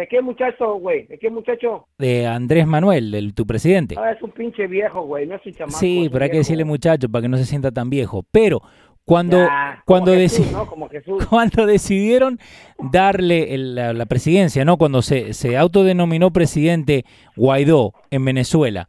¿De 0.00 0.06
qué 0.06 0.22
muchacho, 0.22 0.76
güey? 0.76 1.06
¿De 1.08 1.18
qué 1.18 1.28
muchacho? 1.28 1.86
de 1.98 2.26
Andrés 2.26 2.66
Manuel, 2.66 3.10
del, 3.10 3.34
tu 3.34 3.46
presidente. 3.46 3.96
Ah, 3.98 4.12
es 4.12 4.22
un 4.22 4.30
pinche 4.30 4.66
viejo, 4.66 5.02
güey, 5.02 5.26
no 5.26 5.34
es 5.34 5.44
un 5.44 5.52
chamaco. 5.52 5.78
Sí, 5.78 6.08
pero 6.10 6.24
hay 6.24 6.30
que 6.30 6.38
decirle 6.38 6.64
muchacho 6.64 7.10
para 7.10 7.20
que 7.20 7.28
no 7.28 7.36
se 7.36 7.44
sienta 7.44 7.70
tan 7.70 7.90
viejo. 7.90 8.24
Pero 8.32 8.62
cuando, 9.10 9.38
Ya, 9.38 9.82
cuando, 9.86 10.12
como 10.12 10.20
Jesús, 10.22 10.46
deci- 10.46 10.52
¿no? 10.52 10.66
Como 10.68 10.88
Jesús. 10.88 11.26
cuando 11.28 11.66
decidieron 11.66 12.38
darle 12.78 13.54
el- 13.54 13.74
la, 13.74 13.92
la 13.92 14.06
presidencia, 14.06 14.64
¿no? 14.64 14.76
Cuando 14.76 15.02
se, 15.02 15.32
se 15.34 15.56
autodenominó 15.56 16.30
presidente 16.32 17.04
Guaidó 17.34 17.92
en 18.12 18.24
Venezuela, 18.24 18.88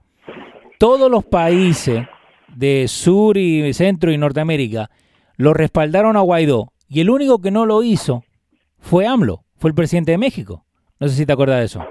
todos 0.78 1.10
los 1.10 1.26
países 1.26 2.06
de 2.56 2.88
Sur 2.88 3.36
y 3.40 3.74
Centro 3.74 4.12
y 4.12 4.18
Norteamérica 4.20 4.92
lo 5.38 5.56
respaldaron 5.56 6.16
a 6.16 6.20
Guaidó 6.20 6.72
y 6.88 7.02
el 7.02 7.10
único 7.10 7.42
que 7.42 7.50
no 7.50 7.66
lo 7.66 7.82
hizo 7.82 8.24
fue 8.78 9.08
AMLO, 9.08 9.44
fue 9.58 9.72
el 9.72 9.76
presidente 9.76 10.12
de 10.12 10.20
México. 10.20 10.66
No 11.00 11.08
sé 11.08 11.16
si 11.16 11.26
te 11.26 11.34
acuerdas 11.34 11.58
de 11.62 11.66
eso. 11.66 11.84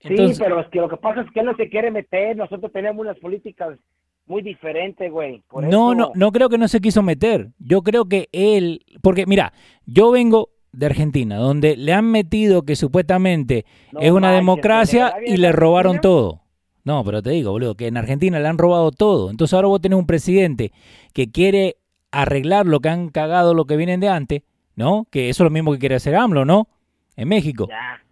Sí, 0.00 0.16
pero 0.38 0.58
es 0.60 0.68
que 0.68 0.78
lo 0.80 0.88
que 0.88 0.96
pasa 0.96 1.20
es 1.20 1.30
que 1.32 1.40
él 1.40 1.46
no 1.46 1.54
se 1.56 1.68
quiere 1.68 1.90
meter. 1.90 2.34
Nosotros 2.34 2.72
tenemos 2.72 2.98
unas 3.02 3.18
políticas 3.18 3.78
muy 4.26 4.42
diferentes, 4.42 5.10
güey. 5.10 5.42
Por 5.48 5.64
No, 5.64 5.92
eso- 5.92 5.94
no, 5.94 6.12
no 6.14 6.32
creo 6.32 6.48
que 6.48 6.58
no 6.58 6.68
se 6.68 6.80
quiso 6.80 7.02
meter. 7.02 7.50
Yo 7.58 7.82
creo 7.82 8.06
que 8.06 8.28
él, 8.32 8.82
porque 9.02 9.26
mira, 9.26 9.52
yo 9.84 10.10
vengo 10.10 10.50
de 10.72 10.86
Argentina, 10.86 11.36
donde 11.36 11.76
le 11.76 11.92
han 11.92 12.10
metido 12.10 12.62
que 12.62 12.76
supuestamente 12.76 13.66
No 13.92 14.00
es 14.00 14.10
una 14.10 14.28
manches, 14.28 14.36
democracia 14.40 15.04
¿de 15.06 15.12
verdad 15.20 15.34
y 15.34 15.36
le 15.36 15.52
robaron 15.52 16.00
todo. 16.00 16.40
No, 16.84 17.04
pero 17.04 17.22
te 17.22 17.30
digo, 17.30 17.52
boludo, 17.52 17.74
que 17.76 17.86
en 17.86 17.96
Argentina 17.96 18.40
le 18.40 18.48
han 18.48 18.58
robado 18.58 18.90
todo. 18.90 19.30
Entonces 19.30 19.54
ahora 19.54 19.68
vos 19.68 19.80
tenés 19.80 19.98
un 19.98 20.06
presidente 20.06 20.72
que 21.12 21.30
quiere 21.30 21.76
arreglar 22.10 22.66
lo 22.66 22.80
que 22.80 22.88
han 22.88 23.08
cagado, 23.10 23.54
lo 23.54 23.66
que 23.66 23.76
vienen 23.76 24.00
de 24.00 24.08
antes, 24.08 24.42
¿no? 24.74 25.06
Que 25.10 25.28
eso 25.28 25.42
es 25.42 25.46
lo 25.46 25.50
mismo 25.50 25.72
que 25.72 25.78
quiere 25.78 25.94
hacer 25.96 26.14
AMLO, 26.16 26.44
¿no? 26.44 26.68
En 27.16 27.28
México. 27.28 27.66
Ya, 27.68 28.02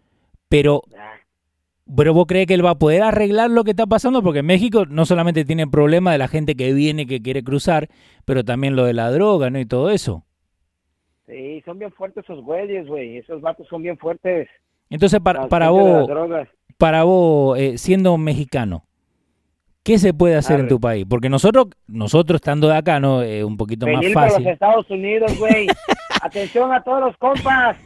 Pero 0.48 0.82
ya. 0.90 1.19
Pero 1.96 2.14
vos 2.14 2.26
crees 2.26 2.46
que 2.46 2.54
él 2.54 2.64
va 2.64 2.70
a 2.70 2.78
poder 2.78 3.02
arreglar 3.02 3.50
lo 3.50 3.64
que 3.64 3.70
está 3.70 3.86
pasando, 3.86 4.22
porque 4.22 4.40
en 4.40 4.46
México 4.46 4.84
no 4.86 5.06
solamente 5.06 5.44
tiene 5.44 5.62
el 5.62 5.70
problema 5.70 6.12
de 6.12 6.18
la 6.18 6.28
gente 6.28 6.54
que 6.54 6.72
viene, 6.72 7.06
que 7.06 7.20
quiere 7.20 7.42
cruzar, 7.42 7.88
pero 8.24 8.44
también 8.44 8.76
lo 8.76 8.84
de 8.84 8.94
la 8.94 9.10
droga, 9.10 9.50
¿no? 9.50 9.58
Y 9.58 9.66
todo 9.66 9.90
eso. 9.90 10.24
Sí, 11.26 11.62
son 11.64 11.78
bien 11.78 11.92
fuertes 11.92 12.24
esos 12.24 12.42
güeyes, 12.44 12.86
güey. 12.86 13.18
Esos 13.18 13.40
vatos 13.40 13.66
son 13.68 13.82
bien 13.82 13.96
fuertes. 13.96 14.48
Entonces, 14.88 15.20
para, 15.20 15.48
para 15.48 15.70
vos, 15.70 16.08
para 16.76 17.04
vos, 17.04 17.58
eh, 17.58 17.78
siendo 17.78 18.16
mexicano, 18.18 18.84
¿qué 19.84 19.98
se 19.98 20.12
puede 20.12 20.34
hacer 20.34 20.60
en 20.60 20.68
tu 20.68 20.80
país? 20.80 21.06
Porque 21.08 21.28
nosotros, 21.28 21.68
nosotros 21.86 22.36
estando 22.36 22.68
de 22.68 22.76
acá, 22.76 22.98
¿no? 22.98 23.22
Es 23.22 23.44
un 23.44 23.56
poquito 23.56 23.86
más 23.86 24.00
Venir 24.00 24.14
para 24.14 24.28
fácil. 24.30 24.44
los 24.44 24.52
Estados 24.52 24.90
Unidos, 24.90 25.38
güey. 25.38 25.68
Atención 26.22 26.72
a 26.72 26.82
todos 26.82 27.00
los 27.00 27.16
compas. 27.16 27.76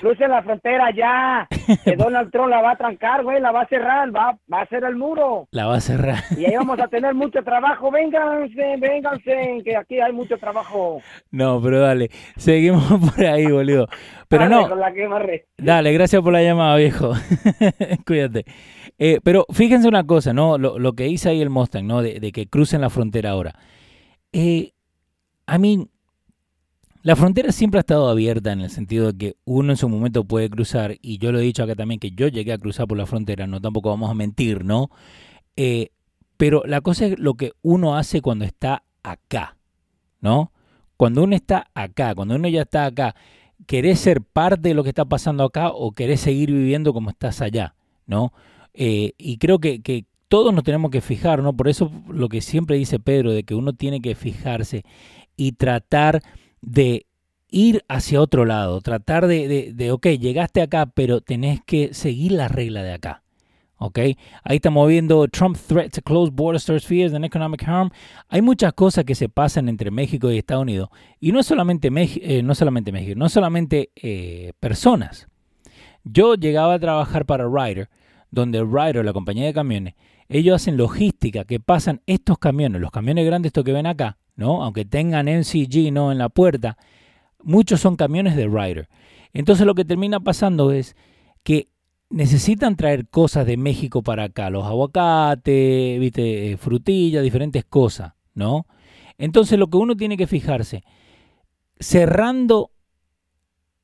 Crucen 0.00 0.30
la 0.30 0.42
frontera 0.42 0.90
ya. 0.94 1.46
Que 1.84 1.96
Donald 1.96 2.30
Trump 2.32 2.48
la 2.48 2.60
va 2.60 2.72
a 2.72 2.76
trancar, 2.76 3.22
güey. 3.22 3.40
La 3.40 3.52
va 3.52 3.62
a 3.62 3.66
cerrar. 3.68 4.14
Va, 4.14 4.36
va 4.52 4.58
a 4.58 4.62
hacer 4.62 4.84
el 4.84 4.96
muro. 4.96 5.46
La 5.52 5.66
va 5.66 5.76
a 5.76 5.80
cerrar. 5.80 6.22
Y 6.36 6.44
ahí 6.44 6.56
vamos 6.56 6.78
a 6.80 6.88
tener 6.88 7.14
mucho 7.14 7.42
trabajo. 7.42 7.90
Vénganse, 7.90 8.76
vénganse. 8.78 9.62
Que 9.64 9.76
aquí 9.76 10.00
hay 10.00 10.12
mucho 10.12 10.36
trabajo. 10.38 11.00
No, 11.30 11.60
pero 11.62 11.80
dale, 11.80 12.10
seguimos 12.36 12.84
por 13.14 13.24
ahí, 13.24 13.46
boludo. 13.46 13.86
Pero 14.28 14.48
no. 14.48 14.68
Dale, 15.56 15.92
gracias 15.92 16.22
por 16.22 16.32
la 16.32 16.42
llamada, 16.42 16.76
viejo. 16.76 17.12
Cuídate. 18.06 18.44
Eh, 18.98 19.20
pero 19.22 19.46
fíjense 19.52 19.88
una 19.88 20.04
cosa, 20.04 20.32
¿no? 20.32 20.58
Lo, 20.58 20.78
lo 20.78 20.94
que 20.94 21.04
dice 21.04 21.28
ahí 21.28 21.42
el 21.42 21.50
Mustang, 21.50 21.86
¿no? 21.86 22.02
De, 22.02 22.18
de 22.18 22.32
que 22.32 22.48
crucen 22.48 22.80
la 22.80 22.90
frontera 22.90 23.30
ahora. 23.30 23.52
Eh, 24.32 24.72
a 25.46 25.58
mí, 25.58 25.86
la 27.06 27.14
frontera 27.14 27.52
siempre 27.52 27.78
ha 27.78 27.82
estado 27.82 28.08
abierta 28.08 28.50
en 28.50 28.62
el 28.62 28.68
sentido 28.68 29.12
de 29.12 29.16
que 29.16 29.36
uno 29.44 29.72
en 29.72 29.76
su 29.76 29.88
momento 29.88 30.24
puede 30.24 30.50
cruzar, 30.50 30.96
y 31.00 31.18
yo 31.18 31.30
lo 31.30 31.38
he 31.38 31.42
dicho 31.42 31.62
acá 31.62 31.76
también, 31.76 32.00
que 32.00 32.10
yo 32.10 32.26
llegué 32.26 32.52
a 32.52 32.58
cruzar 32.58 32.88
por 32.88 32.98
la 32.98 33.06
frontera, 33.06 33.46
no 33.46 33.60
tampoco 33.60 33.90
vamos 33.90 34.10
a 34.10 34.14
mentir, 34.14 34.64
¿no? 34.64 34.90
Eh, 35.54 35.90
pero 36.36 36.64
la 36.66 36.80
cosa 36.80 37.06
es 37.06 37.16
lo 37.16 37.34
que 37.34 37.52
uno 37.62 37.96
hace 37.96 38.20
cuando 38.20 38.44
está 38.44 38.82
acá, 39.04 39.56
¿no? 40.20 40.50
Cuando 40.96 41.22
uno 41.22 41.36
está 41.36 41.70
acá, 41.74 42.12
cuando 42.16 42.34
uno 42.34 42.48
ya 42.48 42.62
está 42.62 42.86
acá, 42.86 43.14
¿querés 43.68 44.00
ser 44.00 44.20
parte 44.20 44.70
de 44.70 44.74
lo 44.74 44.82
que 44.82 44.88
está 44.88 45.04
pasando 45.04 45.44
acá 45.44 45.68
o 45.68 45.92
querés 45.92 46.18
seguir 46.18 46.50
viviendo 46.50 46.92
como 46.92 47.10
estás 47.10 47.40
allá? 47.40 47.76
¿No? 48.06 48.32
Eh, 48.74 49.12
y 49.16 49.38
creo 49.38 49.60
que, 49.60 49.80
que 49.80 50.06
todos 50.26 50.52
nos 50.52 50.64
tenemos 50.64 50.90
que 50.90 51.00
fijar, 51.00 51.40
¿no? 51.40 51.56
Por 51.56 51.68
eso 51.68 51.88
lo 52.08 52.28
que 52.28 52.40
siempre 52.40 52.76
dice 52.76 52.98
Pedro, 52.98 53.30
de 53.30 53.44
que 53.44 53.54
uno 53.54 53.74
tiene 53.74 54.00
que 54.00 54.16
fijarse 54.16 54.82
y 55.36 55.52
tratar 55.52 56.20
de 56.60 57.06
ir 57.48 57.84
hacia 57.88 58.20
otro 58.20 58.44
lado, 58.44 58.80
tratar 58.80 59.26
de, 59.26 59.48
de, 59.48 59.72
de, 59.72 59.92
ok, 59.92 60.06
llegaste 60.08 60.62
acá, 60.62 60.86
pero 60.86 61.20
tenés 61.20 61.60
que 61.64 61.94
seguir 61.94 62.32
la 62.32 62.48
regla 62.48 62.82
de 62.82 62.92
acá. 62.92 63.22
¿ok? 63.78 63.98
Ahí 64.42 64.56
estamos 64.56 64.88
viendo 64.88 65.26
Trump 65.28 65.56
threat 65.56 65.92
to 65.92 66.02
close 66.02 66.30
borders 66.32 66.84
fears 66.84 67.14
and 67.14 67.24
economic 67.24 67.62
harm. 67.66 67.90
Hay 68.28 68.42
muchas 68.42 68.72
cosas 68.72 69.04
que 69.04 69.14
se 69.14 69.28
pasan 69.28 69.68
entre 69.68 69.90
México 69.90 70.30
y 70.30 70.38
Estados 70.38 70.62
Unidos. 70.62 70.88
Y 71.20 71.32
no 71.32 71.42
solamente, 71.42 71.90
eh, 71.94 72.42
solamente 72.54 72.92
México, 72.92 73.18
no 73.18 73.28
solamente 73.28 73.90
eh, 73.96 74.52
personas. 74.60 75.28
Yo 76.04 76.34
llegaba 76.34 76.74
a 76.74 76.78
trabajar 76.78 77.26
para 77.26 77.48
Ryder, 77.48 77.88
donde 78.30 78.62
Ryder, 78.62 79.04
la 79.04 79.12
compañía 79.12 79.46
de 79.46 79.54
camiones, 79.54 79.94
ellos 80.28 80.56
hacen 80.56 80.76
logística 80.76 81.44
que 81.44 81.60
pasan 81.60 82.02
estos 82.06 82.38
camiones, 82.38 82.80
los 82.80 82.90
camiones 82.90 83.26
grandes 83.26 83.50
estos 83.50 83.64
que 83.64 83.72
ven 83.72 83.86
acá, 83.86 84.18
¿no? 84.36 84.62
Aunque 84.62 84.84
tengan 84.84 85.26
MCG 85.26 85.92
no 85.92 86.12
en 86.12 86.18
la 86.18 86.28
puerta, 86.28 86.76
muchos 87.42 87.80
son 87.80 87.96
camiones 87.96 88.36
de 88.36 88.46
Ryder. 88.46 88.88
Entonces 89.32 89.66
lo 89.66 89.74
que 89.74 89.84
termina 89.84 90.20
pasando 90.20 90.72
es 90.72 90.96
que 91.42 91.68
necesitan 92.10 92.76
traer 92.76 93.08
cosas 93.08 93.46
de 93.46 93.56
México 93.56 94.02
para 94.02 94.24
acá, 94.24 94.50
los 94.50 94.64
aguacates, 94.64 95.98
viste, 95.98 96.52
eh, 96.52 96.56
frutillas, 96.56 97.22
diferentes 97.22 97.64
cosas, 97.64 98.12
¿no? 98.34 98.66
Entonces 99.18 99.58
lo 99.58 99.68
que 99.68 99.76
uno 99.78 99.96
tiene 99.96 100.16
que 100.16 100.26
fijarse, 100.26 100.84
cerrando 101.78 102.70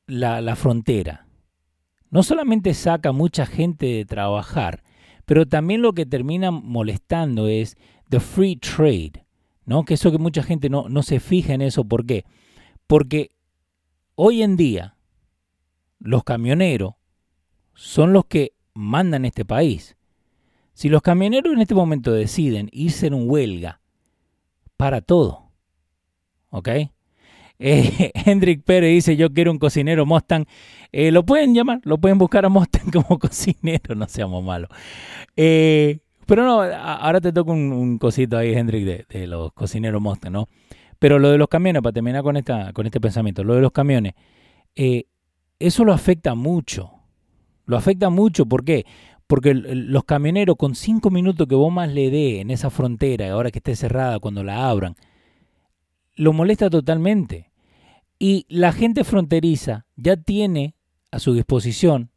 la, 0.07 0.41
la 0.41 0.57
frontera, 0.57 1.27
no 2.11 2.23
solamente 2.23 2.75
saca 2.75 3.13
mucha 3.13 3.47
gente 3.47 3.87
de 3.87 4.05
trabajar, 4.05 4.83
pero 5.25 5.47
también 5.47 5.83
lo 5.83 5.95
que 5.95 6.07
termina 6.07 6.51
molestando 6.51 7.49
es 7.49 7.77
the 8.11 8.21
free 8.21 8.57
trade, 8.57 9.22
¿no? 9.65 9.85
Que 9.85 9.95
eso 9.95 10.11
que 10.11 10.19
mucha 10.19 10.43
gente 10.43 10.69
no, 10.69 10.89
no 10.89 11.03
se 11.03 11.21
fija 11.21 11.55
en 11.55 11.63
eso, 11.63 11.85
¿por 11.85 12.07
qué? 12.07 12.25
Porque 12.87 13.31
hoy 14.15 14.43
en 14.43 14.57
día 14.57 14.97
los 15.99 16.25
camioneros 16.25 16.95
son 17.75 18.13
los 18.13 18.27
que 18.27 18.53
mandan 18.75 19.25
este 19.25 19.45
país. 19.45 19.97
Si 20.75 20.89
los 20.89 21.03
camioneros 21.03 21.53
en 21.53 21.61
este 21.61 21.75
momento 21.75 22.13
deciden 22.13 22.69
irse 22.73 23.07
en 23.07 23.29
huelga, 23.29 23.83
para 24.83 25.01
todo. 25.01 25.53
¿Ok? 26.51 26.69
Eh, 27.61 28.11
Hendrik 28.27 28.65
Pérez 28.65 28.91
dice, 28.91 29.17
yo 29.17 29.33
quiero 29.33 29.53
un 29.53 29.61
cocinero 29.61 30.05
Mustang. 30.05 30.45
Eh, 30.91 31.13
lo 31.13 31.25
pueden 31.25 31.55
llamar, 31.55 31.81
lo 31.85 31.99
pueden 31.99 32.19
buscar 32.19 32.45
a 32.45 32.49
Mustang 32.49 32.91
como 32.93 33.21
cocinero, 33.21 33.95
no 33.95 34.09
seamos 34.09 34.43
malos. 34.43 34.71
Eh, 35.37 36.01
pero 36.27 36.45
no, 36.45 36.63
ahora 36.63 37.21
te 37.21 37.33
toca 37.33 37.53
un, 37.53 37.73
un 37.73 37.99
cosito 37.99 38.39
ahí, 38.39 38.53
Hendrik, 38.53 39.09
de, 39.09 39.27
los 39.27 39.53
cocineros 39.53 40.01
Mustang, 40.01 40.33
¿no? 40.33 40.49
Pero 40.99 41.19
lo 41.19 41.31
de 41.31 41.39
los 41.39 41.49
camiones, 41.49 41.83
para 41.83 41.93
terminar 41.93 42.23
con, 42.23 42.37
esta, 42.37 42.73
con 42.73 42.87
este 42.87 43.01
pensamiento, 43.01 43.43
lo 43.43 43.55
de 43.57 43.61
los 43.61 43.73
camiones, 43.73 44.15
eh, 44.77 45.07
eso 45.59 45.85
lo 45.85 45.93
afecta 45.93 46.35
mucho. 46.35 46.93
Lo 47.67 47.77
afecta 47.77 48.09
mucho, 48.09 48.47
¿por 48.47 48.65
qué? 48.65 48.87
Porque 49.27 49.53
los 49.55 50.05
camioneros 50.05 50.57
con 50.57 50.75
cinco 50.75 51.11
minutos 51.11 51.49
que 51.49 51.57
vos 51.57 51.73
más 51.73 51.93
le 51.93 52.11
dé 52.11 52.41
en 52.41 52.51
esa 52.51 52.71
frontera, 52.71 53.33
ahora 53.33 53.51
que 53.51 53.59
esté 53.59 53.75
cerrada, 53.75 54.21
cuando 54.21 54.45
la 54.45 54.69
abran, 54.69 54.95
lo 56.15 56.33
molesta 56.33 56.71
totalmente. 56.71 57.51
Y 58.19 58.47
la 58.49 58.73
gente 58.73 59.03
fronteriza 59.03 59.87
ya 59.97 60.17
tiene 60.17 60.77
a 61.11 61.19
su 61.19 61.35
disposición 61.35 62.12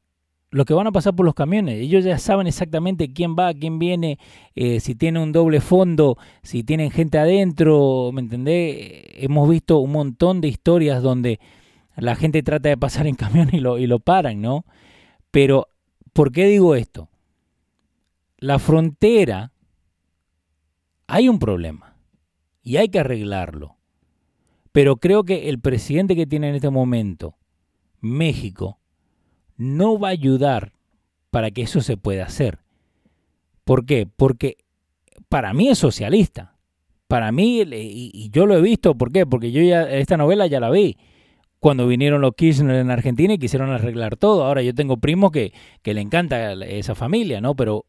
los 0.55 0.65
que 0.65 0.74
van 0.74 0.88
a 0.88 0.93
pasar 0.93 1.13
por 1.13 1.25
los 1.25 1.35
camiones. 1.35 1.81
Ellos 1.81 2.05
ya 2.05 2.17
saben 2.17 2.47
exactamente 2.47 3.12
quién 3.12 3.35
va, 3.35 3.53
quién 3.53 3.77
viene, 3.77 4.19
eh, 4.55 4.79
si 4.79 4.95
tiene 4.95 5.21
un 5.21 5.33
doble 5.33 5.59
fondo, 5.59 6.17
si 6.43 6.63
tienen 6.63 6.91
gente 6.91 7.17
adentro, 7.17 8.12
¿me 8.13 8.21
entendés? 8.21 9.03
Hemos 9.15 9.50
visto 9.50 9.79
un 9.79 9.91
montón 9.91 10.39
de 10.39 10.47
historias 10.47 11.03
donde 11.03 11.41
la 11.97 12.15
gente 12.15 12.41
trata 12.41 12.69
de 12.69 12.77
pasar 12.77 13.05
en 13.05 13.15
camión 13.15 13.50
y 13.51 13.59
lo, 13.59 13.77
y 13.79 13.85
lo 13.85 14.00
paran, 14.00 14.41
¿no? 14.41 14.63
Pero, 15.29 15.67
¿por 16.13 16.31
qué 16.31 16.45
digo 16.45 16.75
esto? 16.75 17.09
La 18.38 18.57
frontera, 18.57 19.51
hay 21.05 21.27
un 21.27 21.38
problema 21.38 21.97
y 22.63 22.77
hay 22.77 22.88
que 22.88 23.00
arreglarlo. 23.00 23.75
Pero 24.71 24.95
creo 24.95 25.25
que 25.25 25.50
el 25.50 25.59
presidente 25.59 26.15
que 26.15 26.25
tiene 26.25 26.47
en 26.47 26.55
este 26.55 26.69
momento, 26.69 27.35
México, 28.00 28.79
no 29.57 30.00
va 30.00 30.09
a 30.09 30.12
ayudar 30.12 30.74
para 31.31 31.51
que 31.51 31.63
eso 31.63 31.81
se 31.81 31.97
pueda 31.97 32.25
hacer. 32.25 32.59
¿Por 33.63 33.85
qué? 33.85 34.07
Porque 34.07 34.57
para 35.29 35.53
mí 35.53 35.69
es 35.69 35.79
socialista. 35.79 36.55
Para 37.07 37.31
mí, 37.31 37.62
y, 37.62 38.29
yo 38.31 38.45
lo 38.45 38.55
he 38.57 38.62
visto, 38.62 38.95
¿por 38.95 39.12
qué? 39.12 39.25
Porque 39.25 39.51
yo 39.51 39.62
ya 39.62 39.83
esta 39.83 40.17
novela 40.17 40.47
ya 40.47 40.59
la 40.59 40.69
vi. 40.69 40.97
Cuando 41.59 41.88
vinieron 41.88 42.21
los 42.21 42.35
Kirchner 42.35 42.75
en 42.77 42.91
Argentina 42.91 43.33
y 43.33 43.38
quisieron 43.38 43.71
arreglar 43.71 44.17
todo. 44.17 44.43
Ahora 44.43 44.62
yo 44.62 44.74
tengo 44.74 44.97
primos 44.97 45.31
que, 45.31 45.53
que 45.81 45.93
le 45.93 46.01
encanta 46.01 46.53
esa 46.53 46.95
familia, 46.95 47.41
¿no? 47.41 47.55
Pero 47.55 47.85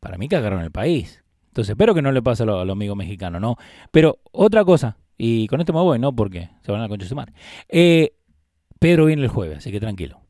para 0.00 0.18
mí 0.18 0.28
cagaron 0.28 0.60
el 0.60 0.70
país. 0.70 1.24
Entonces 1.48 1.70
espero 1.70 1.94
que 1.94 2.02
no 2.02 2.10
le 2.12 2.20
pase 2.20 2.42
a 2.42 2.46
los, 2.46 2.68
amigos 2.68 2.96
mexicanos, 2.96 3.40
¿no? 3.40 3.56
Pero 3.90 4.18
otra 4.32 4.64
cosa, 4.64 4.98
y 5.16 5.46
con 5.46 5.60
esto 5.60 5.72
me 5.72 5.80
voy, 5.80 5.98
¿no? 5.98 6.14
Porque 6.14 6.50
se 6.62 6.72
van 6.72 6.82
a 6.82 6.88
concha 6.88 7.06
su 7.06 7.14
madre. 7.14 7.32
Eh, 7.68 8.12
Pedro 8.80 9.06
viene 9.06 9.22
el 9.22 9.28
jueves, 9.28 9.58
así 9.58 9.70
que 9.70 9.78
tranquilo. 9.80 10.23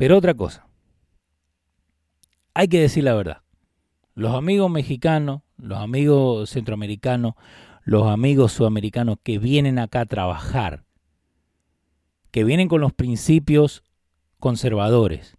Pero 0.00 0.16
otra 0.16 0.32
cosa, 0.32 0.66
hay 2.54 2.68
que 2.68 2.80
decir 2.80 3.04
la 3.04 3.12
verdad. 3.12 3.42
Los 4.14 4.34
amigos 4.34 4.70
mexicanos, 4.70 5.42
los 5.58 5.78
amigos 5.78 6.48
centroamericanos, 6.48 7.34
los 7.84 8.06
amigos 8.06 8.52
sudamericanos 8.52 9.18
que 9.22 9.38
vienen 9.38 9.78
acá 9.78 10.00
a 10.00 10.06
trabajar, 10.06 10.84
que 12.30 12.44
vienen 12.44 12.68
con 12.68 12.80
los 12.80 12.94
principios 12.94 13.84
conservadores, 14.38 15.36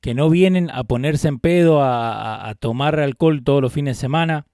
que 0.00 0.14
no 0.14 0.28
vienen 0.28 0.68
a 0.68 0.82
ponerse 0.82 1.28
en 1.28 1.38
pedo 1.38 1.84
a, 1.84 2.52
tomar 2.58 2.98
alcohol 2.98 3.44
todos 3.44 3.62
los 3.62 3.72
fines 3.72 3.96
de 3.96 4.00
semana, 4.00 4.46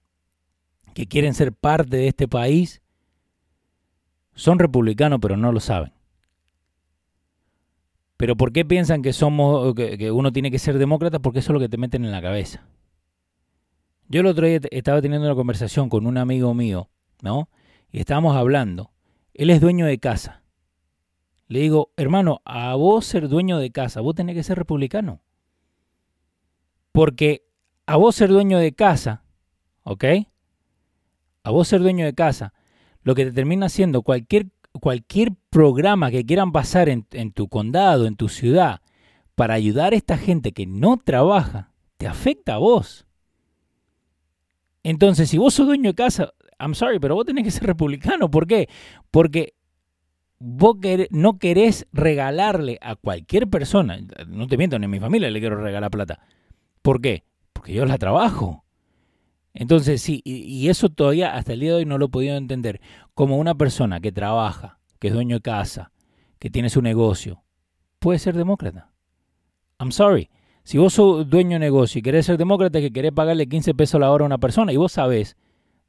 que 0.93 1.07
quieren 1.07 1.33
ser 1.33 1.51
parte 1.51 1.97
de 1.97 2.07
este 2.09 2.27
país, 2.27 2.83
son 4.35 4.59
republicanos 4.59 5.17
pero 5.19 5.35
no 5.35 5.51
lo 5.51 5.59
saben. 5.59 5.98
Pero 8.19 8.35
¿por 8.35 8.51
qué 8.51 8.65
piensan 8.65 9.01
que 9.01 9.13
somos 9.13 9.73
que, 9.75 10.11
uno 10.11 10.33
tiene 10.33 10.51
que 10.51 10.59
ser 10.59 10.77
demócrata? 10.77 11.19
Porque 11.19 11.39
eso 11.39 11.51
es 11.51 11.53
lo 11.53 11.59
que 11.61 11.69
te 11.69 11.77
meten 11.77 12.03
en 12.03 12.11
la 12.11 12.21
cabeza. 12.21 12.67
Yo 14.09 14.19
el 14.19 14.25
otro 14.25 14.45
día 14.45 14.59
estaba 14.71 15.01
teniendo 15.01 15.25
una 15.25 15.37
conversación 15.37 15.87
con 15.87 16.05
un 16.05 16.17
amigo 16.17 16.53
mío, 16.53 16.89
¿no? 17.21 17.47
Y 17.93 18.01
estábamos 18.01 18.35
hablando. 18.35 18.91
Él 19.33 19.49
es 19.49 19.61
dueño 19.61 19.85
de 19.85 19.99
casa. 19.99 20.43
Le 21.47 21.61
digo, 21.61 21.93
hermano, 21.95 22.41
a 22.43 22.75
vos 22.75 23.05
ser 23.05 23.29
dueño 23.29 23.57
de 23.57 23.71
casa, 23.71 24.01
vos 24.01 24.15
tenés 24.15 24.35
que 24.35 24.43
ser 24.43 24.57
republicano. 24.57 25.21
Porque 26.91 27.45
a 27.85 27.95
vos 27.95 28.15
ser 28.15 28.31
dueño 28.31 28.57
de 28.57 28.73
casa, 28.73 29.23
¿ok? 29.83 30.03
A 31.43 31.51
vos 31.51 31.69
ser 31.69 31.79
dueño 31.79 32.03
de 32.03 32.13
casa, 32.13 32.53
lo 33.01 33.15
que 33.15 33.23
te 33.23 33.31
termina 33.31 33.67
haciendo 33.67 34.01
cualquier 34.01 34.47
cualquier 34.73 35.33
programa 35.49 36.11
que 36.11 36.25
quieran 36.25 36.51
pasar 36.51 36.89
en, 36.89 37.03
tu 37.31 37.47
condado, 37.47 38.05
en 38.05 38.15
tu 38.15 38.29
ciudad, 38.29 38.81
para 39.35 39.53
ayudar 39.53 39.93
a 39.93 39.95
esta 39.95 40.17
gente 40.17 40.51
que 40.51 40.65
no 40.65 40.97
trabaja, 40.97 41.71
te 41.97 42.07
afecta 42.07 42.55
a 42.55 42.57
vos. 42.57 43.05
Entonces, 44.83 45.29
si 45.29 45.37
vos 45.37 45.53
sos 45.53 45.67
dueño 45.67 45.91
de 45.91 45.95
casa, 45.95 46.33
I'm 46.59 46.75
sorry, 46.75 46.99
pero 46.99 47.15
vos 47.15 47.25
tenés 47.25 47.43
que 47.43 47.51
ser 47.51 47.63
republicano. 47.63 48.29
¿Por 48.29 48.47
qué? 48.47 48.69
Porque 49.11 49.53
vos 50.39 50.77
no 51.11 51.37
querés 51.37 51.87
regalarle 51.91 52.79
a 52.81 52.95
cualquier 52.95 53.47
persona, 53.49 53.99
no 54.27 54.47
te 54.47 54.57
miento, 54.57 54.79
ni 54.79 54.85
a 54.85 54.89
mi 54.89 54.99
familia 54.99 55.29
le 55.29 55.39
quiero 55.39 55.61
regalar 55.61 55.91
plata. 55.91 56.19
¿Por 56.81 57.01
qué? 57.01 57.23
Porque 57.53 57.73
yo 57.73 57.85
la 57.85 57.97
trabajo. 57.97 58.63
Entonces, 59.53 60.01
sí, 60.01 60.21
y, 60.23 60.69
eso 60.69 60.89
todavía 60.89 61.35
hasta 61.35 61.53
el 61.53 61.59
día 61.59 61.71
de 61.71 61.77
hoy 61.77 61.85
no 61.85 61.97
lo 61.97 62.05
he 62.05 62.09
podido 62.09 62.37
entender. 62.37 62.81
Como 63.13 63.37
una 63.37 63.55
persona 63.55 63.99
que 63.99 64.11
trabaja, 64.11 64.79
que 64.99 65.07
es 65.07 65.13
dueño 65.13 65.37
de 65.37 65.41
casa, 65.41 65.91
que 66.37 66.49
tiene 66.49 66.69
su 66.69 66.81
negocio, 66.81 67.43
puede 67.99 68.19
ser 68.19 68.37
demócrata. 68.37 68.91
I'm 69.79 69.91
sorry. 69.91 70.29
Si 70.63 70.77
vos 70.77 70.93
sos 70.93 71.29
dueño 71.29 71.55
de 71.55 71.59
negocio 71.59 71.99
y 71.99 72.01
querés 72.01 72.27
ser 72.27 72.37
demócrata, 72.37 72.79
que 72.79 72.91
querés 72.91 73.11
pagarle 73.11 73.47
15 73.47 73.73
pesos 73.73 73.99
la 73.99 74.11
hora 74.11 74.23
a 74.23 74.27
una 74.27 74.37
persona, 74.37 74.71
y 74.71 74.77
vos 74.77 74.91
sabés, 74.91 75.35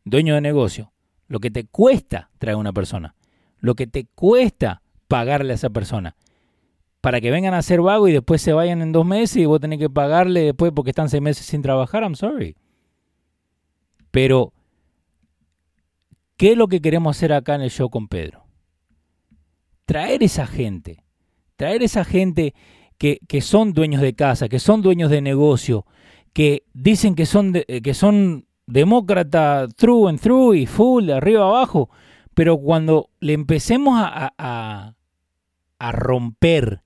dueño 0.04 0.34
de 0.34 0.40
negocio, 0.40 0.92
lo 1.28 1.38
que 1.38 1.50
te 1.50 1.66
cuesta 1.66 2.30
traer 2.38 2.54
a 2.54 2.58
una 2.58 2.72
persona, 2.72 3.14
lo 3.58 3.74
que 3.74 3.86
te 3.86 4.06
cuesta 4.06 4.82
pagarle 5.06 5.52
a 5.52 5.56
esa 5.56 5.70
persona, 5.70 6.16
para 7.00 7.20
que 7.20 7.30
vengan 7.30 7.54
a 7.54 7.62
ser 7.62 7.80
vago 7.80 8.08
y 8.08 8.12
después 8.12 8.42
se 8.42 8.52
vayan 8.52 8.82
en 8.82 8.92
dos 8.92 9.06
meses 9.06 9.36
y 9.36 9.46
vos 9.46 9.60
tenés 9.60 9.78
que 9.78 9.90
pagarle 9.90 10.42
después 10.42 10.72
porque 10.74 10.90
están 10.90 11.08
seis 11.08 11.22
meses 11.22 11.46
sin 11.46 11.62
trabajar, 11.62 12.02
I'm 12.02 12.14
sorry. 12.14 12.56
Pero, 14.10 14.52
¿qué 16.36 16.52
es 16.52 16.58
lo 16.58 16.68
que 16.68 16.80
queremos 16.80 17.16
hacer 17.16 17.32
acá 17.32 17.54
en 17.54 17.62
el 17.62 17.70
show 17.70 17.90
con 17.90 18.08
Pedro? 18.08 18.44
Traer 19.84 20.22
esa 20.22 20.46
gente, 20.46 21.04
traer 21.56 21.82
esa 21.82 22.04
gente 22.04 22.54
que, 22.98 23.40
son 23.40 23.72
dueños 23.72 24.02
de 24.02 24.14
casa, 24.14 24.48
que 24.48 24.58
son 24.58 24.82
dueños 24.82 25.10
de 25.10 25.22
negocio, 25.22 25.86
que 26.32 26.64
dicen 26.74 27.14
que 27.14 27.26
son, 27.26 27.52
que 27.52 27.94
son 27.94 28.46
demócratas 28.66 29.74
through 29.74 30.08
and 30.08 30.20
through 30.20 30.54
y 30.54 30.66
full, 30.66 31.10
arriba 31.10 31.44
abajo, 31.44 31.88
pero 32.34 32.58
cuando 32.58 33.10
le 33.20 33.32
empecemos 33.32 33.94
a, 33.98 34.32
a, 34.36 34.94
a 35.78 35.92
romper, 35.92 36.82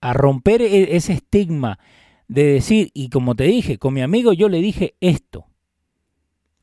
a 0.00 0.12
romper 0.12 0.60
e, 0.60 0.96
ese 0.96 1.14
estigma 1.14 1.78
de 2.26 2.44
decir, 2.44 2.90
y 2.92 3.08
como 3.08 3.34
te 3.34 3.44
dije, 3.44 3.78
con 3.78 3.94
mi 3.94 4.02
amigo 4.02 4.32
yo 4.32 4.48
le 4.48 4.58
dije 4.58 4.96
esto, 5.00 5.46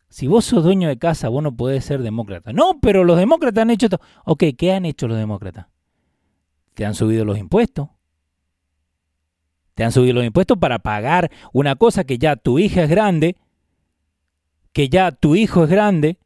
si 0.10 0.28
vos 0.28 0.46
sos 0.46 0.64
dueño 0.64 0.88
de 0.88 0.98
casa, 0.98 1.30
vos 1.30 1.44
no 1.44 1.56
podés 1.56 1.86
ser 1.86 2.02
demócrata. 2.02 2.52
No, 2.52 2.80
pero 2.82 3.04
los 3.04 3.18
demócratas 3.18 3.62
han 3.62 3.70
hecho 3.70 3.86
esto. 3.86 4.02
Ok, 4.26 4.44
¿qué 4.58 4.74
han 4.74 4.86
hecho 4.86 5.08
los 5.08 5.18
demócratas? 5.18 5.68
Te 6.74 6.86
han 6.86 6.96
subido 6.96 7.26
los 7.26 7.38
impuestos. 7.38 7.90
Te 9.76 9.84
han 9.84 9.92
subido 9.92 10.16
los 10.16 10.26
impuestos 10.26 10.58
para 10.58 10.80
pagar 10.80 11.32
una 11.54 11.76
cosa 11.76 12.04
que 12.04 12.18
ya 12.18 12.36
tu 12.36 12.58
hija 12.58 12.84
es 12.84 12.90
grande, 12.90 13.38
que 14.74 14.90
ya 14.90 15.12
tu 15.12 15.36
hijo 15.36 15.64
es 15.64 15.70
grande, 15.70 16.18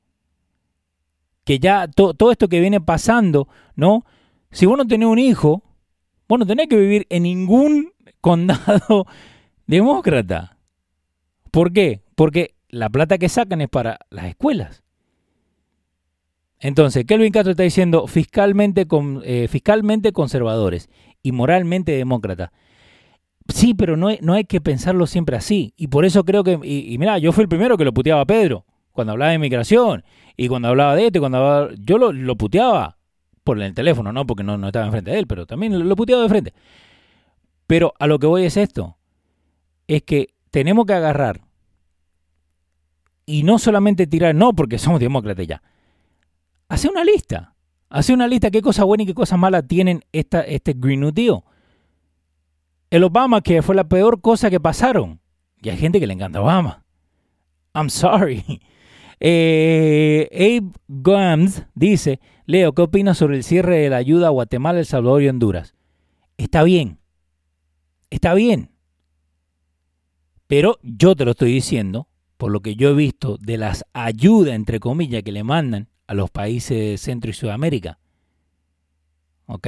que 1.44 1.60
ya 1.60 1.88
todo 1.90 2.32
esto 2.32 2.48
que 2.48 2.62
viene 2.62 2.80
pasando, 2.80 3.50
¿no? 3.76 4.06
Si 4.52 4.66
vos 4.66 4.78
no 4.78 4.88
tenés 4.88 5.10
un 5.10 5.20
hijo, 5.20 5.62
vos 6.30 6.40
no 6.40 6.46
tenés 6.46 6.68
que 6.68 6.78
vivir 6.78 7.06
en 7.10 7.24
ningún 7.24 7.92
condado 8.22 9.08
demócrata. 9.68 10.58
¿Por 11.52 11.74
qué? 11.74 12.02
Porque 12.16 12.53
la 12.74 12.90
plata 12.90 13.20
que 13.20 13.30
sacan 13.30 13.62
es 13.62 13.70
para 13.70 14.00
las 14.10 14.26
escuelas. 14.26 14.84
Entonces, 16.60 17.06
Kelvin 17.06 17.32
Castro 17.32 17.52
está 17.52 17.64
diciendo 17.64 18.08
fiscalmente, 18.08 18.88
eh, 19.24 19.48
fiscalmente 19.48 20.12
conservadores 20.12 20.90
y 21.22 21.34
moralmente 21.34 21.92
demócratas. 21.92 22.50
Sí, 23.48 23.74
pero 23.76 23.96
no 23.96 24.10
no 24.22 24.34
hay 24.34 24.46
que 24.46 24.60
pensarlo 24.60 25.06
siempre 25.06 25.38
así. 25.38 25.74
Y 25.78 25.88
por 25.88 26.04
eso 26.06 26.24
creo 26.24 26.44
que, 26.44 26.60
y, 26.64 26.98
mira, 26.98 27.20
yo 27.20 27.32
fui 27.32 27.44
el 27.44 27.50
primero 27.50 27.78
que 27.78 27.86
lo 27.86 27.94
puteaba 27.94 28.22
a 28.22 28.26
Pedro, 28.26 28.66
cuando 28.92 29.12
hablaba 29.12 29.30
de 29.30 29.36
inmigración, 29.36 30.04
y 30.36 30.48
cuando 30.48 30.70
hablaba 30.70 30.96
de 30.96 31.08
esto, 31.08 31.20
cuando 31.20 31.72
yo 31.74 31.98
lo, 31.98 32.36
puteaba 32.38 32.98
por 33.44 33.62
el 33.62 33.74
teléfono, 33.76 34.12
no 34.14 34.26
porque 34.26 34.44
no, 34.44 34.58
no 34.58 34.68
estaba 34.68 34.86
enfrente 34.86 35.12
de 35.12 35.20
él, 35.20 35.28
pero 35.28 35.46
también 35.46 35.78
lo, 35.78 35.86
lo 35.86 35.96
puteaba 35.96 36.24
de 36.24 36.30
frente. 36.30 36.54
Pero 37.68 37.94
a 38.00 38.08
lo 38.08 38.18
que 38.18 38.26
voy 38.26 38.46
es 38.46 38.58
esto, 38.58 38.98
es 39.88 40.02
que 40.02 40.30
tenemos 40.50 40.86
que 40.86 40.94
agarrar 40.94 41.42
y 43.26 43.44
no 43.44 43.60
solamente 43.60 44.08
tirar, 44.08 44.36
no, 44.36 44.54
porque 44.54 44.78
somos 44.78 45.00
demócratas 45.00 45.48
ya. 45.48 45.62
Hace 46.68 46.90
una 46.90 47.04
lista. 47.04 47.56
Hace 47.90 48.14
una 48.14 48.28
lista 48.28 48.50
qué 48.50 48.62
cosas 48.62 48.86
buenas 48.86 49.04
y 49.04 49.08
qué 49.08 49.14
cosas 49.14 49.38
malas 49.38 49.68
tienen 49.68 50.04
esta, 50.12 50.42
este 50.42 50.74
Green 50.76 51.02
New 51.02 51.12
Deal. 51.12 51.44
El 52.90 53.04
Obama, 53.04 53.42
que 53.42 53.62
fue 53.62 53.76
la 53.76 53.88
peor 53.88 54.22
cosa 54.22 54.50
que 54.50 54.60
pasaron. 54.60 55.20
Y 55.62 55.70
hay 55.70 55.78
gente 55.78 56.00
que 56.00 56.08
le 56.08 56.14
encanta 56.14 56.42
Obama. 56.42 56.84
I'm 57.74 57.90
sorry. 57.90 58.44
Eh, 59.26 60.28
Abe 60.34 60.74
Gams 60.90 61.66
dice, 61.76 62.20
Leo, 62.46 62.74
¿qué 62.74 62.82
opinas 62.82 63.18
sobre 63.18 63.38
el 63.38 63.46
cierre 63.46 63.78
de 63.78 63.90
la 63.90 63.96
ayuda 63.96 64.28
a 64.28 64.32
Guatemala, 64.32 64.80
El 64.80 64.86
Salvador 64.86 65.24
y 65.24 65.30
Honduras? 65.30 65.76
Está 66.36 66.64
bien, 66.64 67.00
está 68.10 68.34
bien. 68.34 68.72
Pero 70.48 70.78
yo 70.82 71.16
te 71.16 71.24
lo 71.24 71.32
estoy 71.32 71.54
diciendo, 71.54 72.10
por 72.44 72.52
lo 72.52 72.60
que 72.60 72.76
yo 72.76 72.90
he 72.90 72.94
visto 72.94 73.38
de 73.38 73.58
las 73.58 73.86
ayudas, 73.94 74.54
entre 74.54 74.82
comillas, 74.82 75.24
que 75.24 75.32
le 75.32 75.46
mandan 75.46 75.88
a 76.08 76.14
los 76.14 76.30
países 76.30 76.78
de 76.78 76.98
Centro 76.98 77.32
y 77.32 77.34
Sudamérica. 77.34 78.00
¿Ok? 79.46 79.66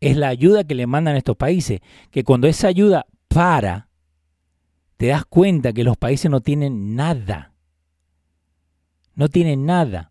Es 0.00 0.16
la 0.16 0.28
ayuda 0.28 0.64
que 0.64 0.74
le 0.74 0.86
mandan 0.86 1.14
a 1.14 1.18
estos 1.18 1.36
países, 1.36 1.80
que 2.10 2.24
cuando 2.24 2.46
esa 2.48 2.68
ayuda 2.68 3.04
para, 3.28 3.90
te 4.96 5.08
das 5.08 5.26
cuenta 5.26 5.74
que 5.74 5.84
los 5.84 5.98
países 5.98 6.30
no 6.30 6.40
tienen 6.40 6.96
nada. 6.96 7.52
No 9.14 9.28
tienen 9.28 9.66
nada. 9.66 10.10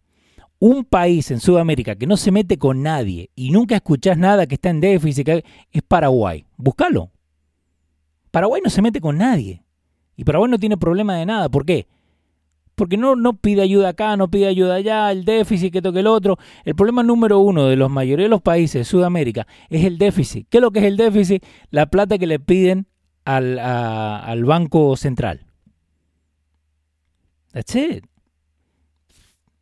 Un 0.60 0.86
país 0.86 1.32
en 1.32 1.40
Sudamérica 1.40 1.96
que 1.96 2.06
no 2.06 2.18
se 2.18 2.30
mete 2.30 2.60
con 2.60 2.84
nadie 2.84 3.32
y 3.34 3.50
nunca 3.50 3.78
escuchás 3.78 4.16
nada 4.16 4.46
que 4.46 4.54
está 4.54 4.70
en 4.70 4.80
déficit 4.80 5.28
es 5.28 5.82
Paraguay. 5.88 6.46
Búscalo. 6.56 7.10
Paraguay 8.30 8.62
no 8.64 8.70
se 8.70 8.84
mete 8.84 9.02
con 9.02 9.18
nadie. 9.18 9.64
Y 10.22 10.24
Paraguay 10.24 10.52
no 10.52 10.60
tiene 10.60 10.78
problema 10.78 11.16
de 11.16 11.26
nada. 11.26 11.50
¿Por 11.50 11.66
qué? 11.66 11.88
Porque 12.76 12.96
no, 12.96 13.16
no 13.16 13.34
pide 13.34 13.64
ayuda 13.64 13.90
acá, 13.90 14.16
no 14.18 14.30
pide 14.30 14.46
ayuda 14.46 14.76
allá, 14.76 15.12
el 15.12 15.26
déficit, 15.26 15.74
que 15.74 15.82
toque 15.82 16.02
el 16.02 16.06
otro. 16.06 16.38
El 16.64 16.76
problema 16.76 17.02
número 17.02 17.40
uno 17.40 17.66
de 17.66 17.76
los 17.76 17.90
mayoría 17.90 18.26
de 18.26 18.30
los 18.30 18.44
países 18.44 18.82
de 18.82 18.86
Sudamérica 18.86 19.48
es 19.72 19.84
el 19.84 19.98
déficit. 19.98 20.46
¿Qué 20.48 20.60
es 20.60 20.62
lo 20.62 20.70
que 20.70 20.78
es 20.78 20.86
el 20.86 20.96
déficit? 20.96 21.44
La 21.72 21.88
plata 21.88 22.20
que 22.20 22.28
le 22.28 22.40
piden 22.40 22.86
al, 23.26 23.58
al 23.58 24.46
Banco 24.46 24.96
Central. 24.96 25.48
That's 27.52 27.76
it. 27.76 28.06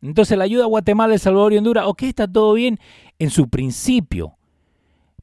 Entonces 0.02 0.36
la 0.36 0.44
ayuda 0.44 0.64
a 0.64 0.68
Guatemala, 0.68 1.14
El 1.14 1.20
Salvador 1.20 1.54
y 1.54 1.56
Honduras, 1.56 1.86
ok, 1.86 2.02
está 2.02 2.30
todo 2.30 2.52
bien 2.52 2.78
en 3.18 3.30
su 3.30 3.48
principio. 3.48 4.36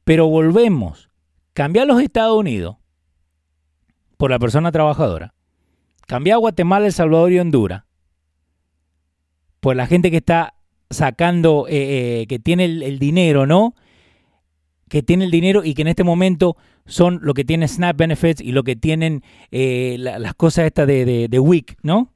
Pero 0.02 0.26
volvemos. 0.26 1.10
Cambiar 1.52 1.86
los 1.86 2.02
Estados 2.02 2.36
Unidos 2.36 2.74
por 4.18 4.30
la 4.30 4.38
persona 4.38 4.70
trabajadora. 4.70 5.32
Cambiar 6.06 6.34
a 6.34 6.38
Guatemala, 6.38 6.86
El 6.86 6.92
Salvador 6.92 7.32
y 7.32 7.38
Honduras 7.38 7.84
por 9.60 9.76
la 9.76 9.86
gente 9.86 10.10
que 10.10 10.18
está 10.18 10.54
sacando, 10.90 11.66
eh, 11.68 12.22
eh, 12.22 12.26
que 12.26 12.38
tiene 12.38 12.64
el, 12.64 12.98
dinero, 12.98 13.46
¿no? 13.46 13.74
Que 14.88 15.02
tiene 15.02 15.24
el 15.24 15.30
dinero 15.30 15.64
y 15.64 15.74
que 15.74 15.82
en 15.82 15.88
este 15.88 16.04
momento 16.04 16.56
son 16.86 17.18
lo 17.22 17.34
que 17.34 17.44
tiene 17.44 17.68
SNAP 17.68 17.96
Benefits 17.96 18.40
y 18.40 18.52
lo 18.52 18.62
que 18.62 18.76
tienen 18.76 19.22
eh, 19.50 19.96
las 19.98 20.34
cosas 20.34 20.64
estas 20.64 20.86
de, 20.86 21.28
WIC, 21.38 21.76
¿no? 21.82 22.14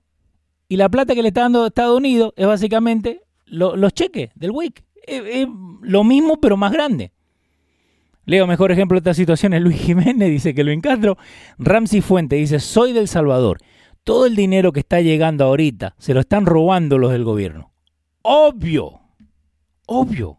Y 0.69 0.77
la 0.77 0.89
plata 0.89 1.15
que 1.15 1.23
le 1.23 1.29
está 1.29 1.43
dando 1.43 1.67
Estados 1.67 1.99
Unidos 1.99 2.33
es 2.37 2.47
básicamente 2.47 3.21
los 3.45 3.93
cheques 3.93 4.31
del 4.35 4.53
WIC. 4.53 4.83
Es, 5.07 5.47
lo 5.83 6.05
mismo, 6.05 6.41
pero 6.41 6.57
más 6.57 6.73
grande. 6.73 7.13
Leo, 8.25 8.47
mejor 8.47 8.73
ejemplo 8.73 8.95
de 8.97 8.99
esta 9.01 9.15
situación 9.15 9.53
es 9.53 9.63
Luis 9.63 9.81
Jiménez, 9.81 10.31
dice 10.31 10.55
que 10.55 10.65
lo 10.65 10.81
Castro. 10.81 11.19
Ramsey 11.59 12.01
Fuente 12.01 12.37
dice, 12.37 12.61
soy 12.61 12.93
del 12.93 13.09
Salvador 13.09 13.59
todo 14.05 14.27
el 14.27 14.37
dinero 14.37 14.73
que 14.73 14.81
está 14.81 15.01
llegando 15.01 15.45
ahorita 15.45 15.95
se 15.99 16.15
lo 16.15 16.21
están 16.21 16.47
robando 16.47 16.99
los 16.99 17.13
del 17.13 17.25
gobierno. 17.25 17.73
Obvio, 18.23 19.01
obvio. 19.87 20.39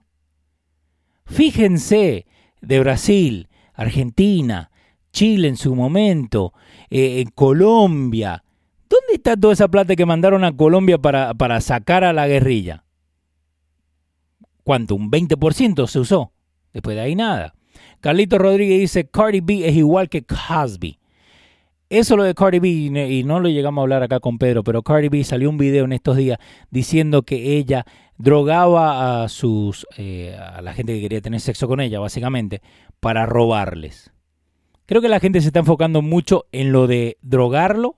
Fíjense 1.26 2.26
de 2.62 2.80
Brasil, 2.80 3.50
Argentina, 3.74 4.72
Chile 5.12 5.48
en 5.48 5.58
su 5.58 5.76
momento, 5.76 6.54
eh, 6.90 7.26
Colombia. 7.36 8.44
¿Dónde 8.90 9.14
está 9.14 9.36
toda 9.38 9.54
esa 9.54 9.68
plata 9.68 9.96
que 9.96 10.06
mandaron 10.06 10.44
a 10.44 10.56
Colombia 10.56 10.98
para, 10.98 11.34
para 11.34 11.62
sacar 11.62 12.04
a 12.04 12.14
la 12.14 12.28
guerrilla? 12.28 12.84
¿Cuánto? 14.64 14.96
Un 14.96 15.10
20% 15.10 15.88
se 15.88 16.00
usó. 16.00 16.32
Después 16.74 16.96
de 16.96 17.02
ahí 17.02 17.16
nada. 17.16 17.54
Carlito 18.04 18.38
Rodríguez 18.38 18.82
dice, 18.82 19.08
Cardi 19.08 19.40
B 19.40 19.66
es 19.66 19.78
igual 19.78 20.10
que 20.10 20.26
Cosby. 20.26 21.00
Eso 21.90 22.18
lo 22.18 22.24
de 22.24 22.34
Cardi 22.34 22.60
B, 22.60 22.68
y 22.68 23.24
no 23.24 23.40
lo 23.40 23.48
llegamos 23.48 23.82
a 23.82 23.84
hablar 23.84 24.04
acá 24.04 24.20
con 24.20 24.38
Pedro, 24.38 24.62
pero 24.62 24.84
Cardi 24.84 25.08
B 25.08 25.24
salió 25.24 25.50
un 25.50 25.58
video 25.58 25.86
en 25.86 25.94
estos 25.94 26.18
días 26.18 26.38
diciendo 26.70 27.22
que 27.22 27.56
ella 27.56 27.86
drogaba 28.18 29.24
a 29.24 29.30
sus 29.30 29.88
eh, 29.96 30.38
a 30.38 30.62
la 30.62 30.74
gente 30.74 30.96
que 30.96 31.00
quería 31.00 31.22
tener 31.22 31.40
sexo 31.40 31.66
con 31.70 31.80
ella, 31.80 32.02
básicamente, 32.02 32.62
para 33.00 33.26
robarles. 33.26 34.12
Creo 34.86 35.02
que 35.02 35.08
la 35.08 35.22
gente 35.22 35.40
se 35.40 35.48
está 35.48 35.60
enfocando 35.60 36.02
mucho 36.02 36.48
en 36.52 36.74
lo 36.74 36.88
de 36.88 37.18
drogarlo 37.22 37.96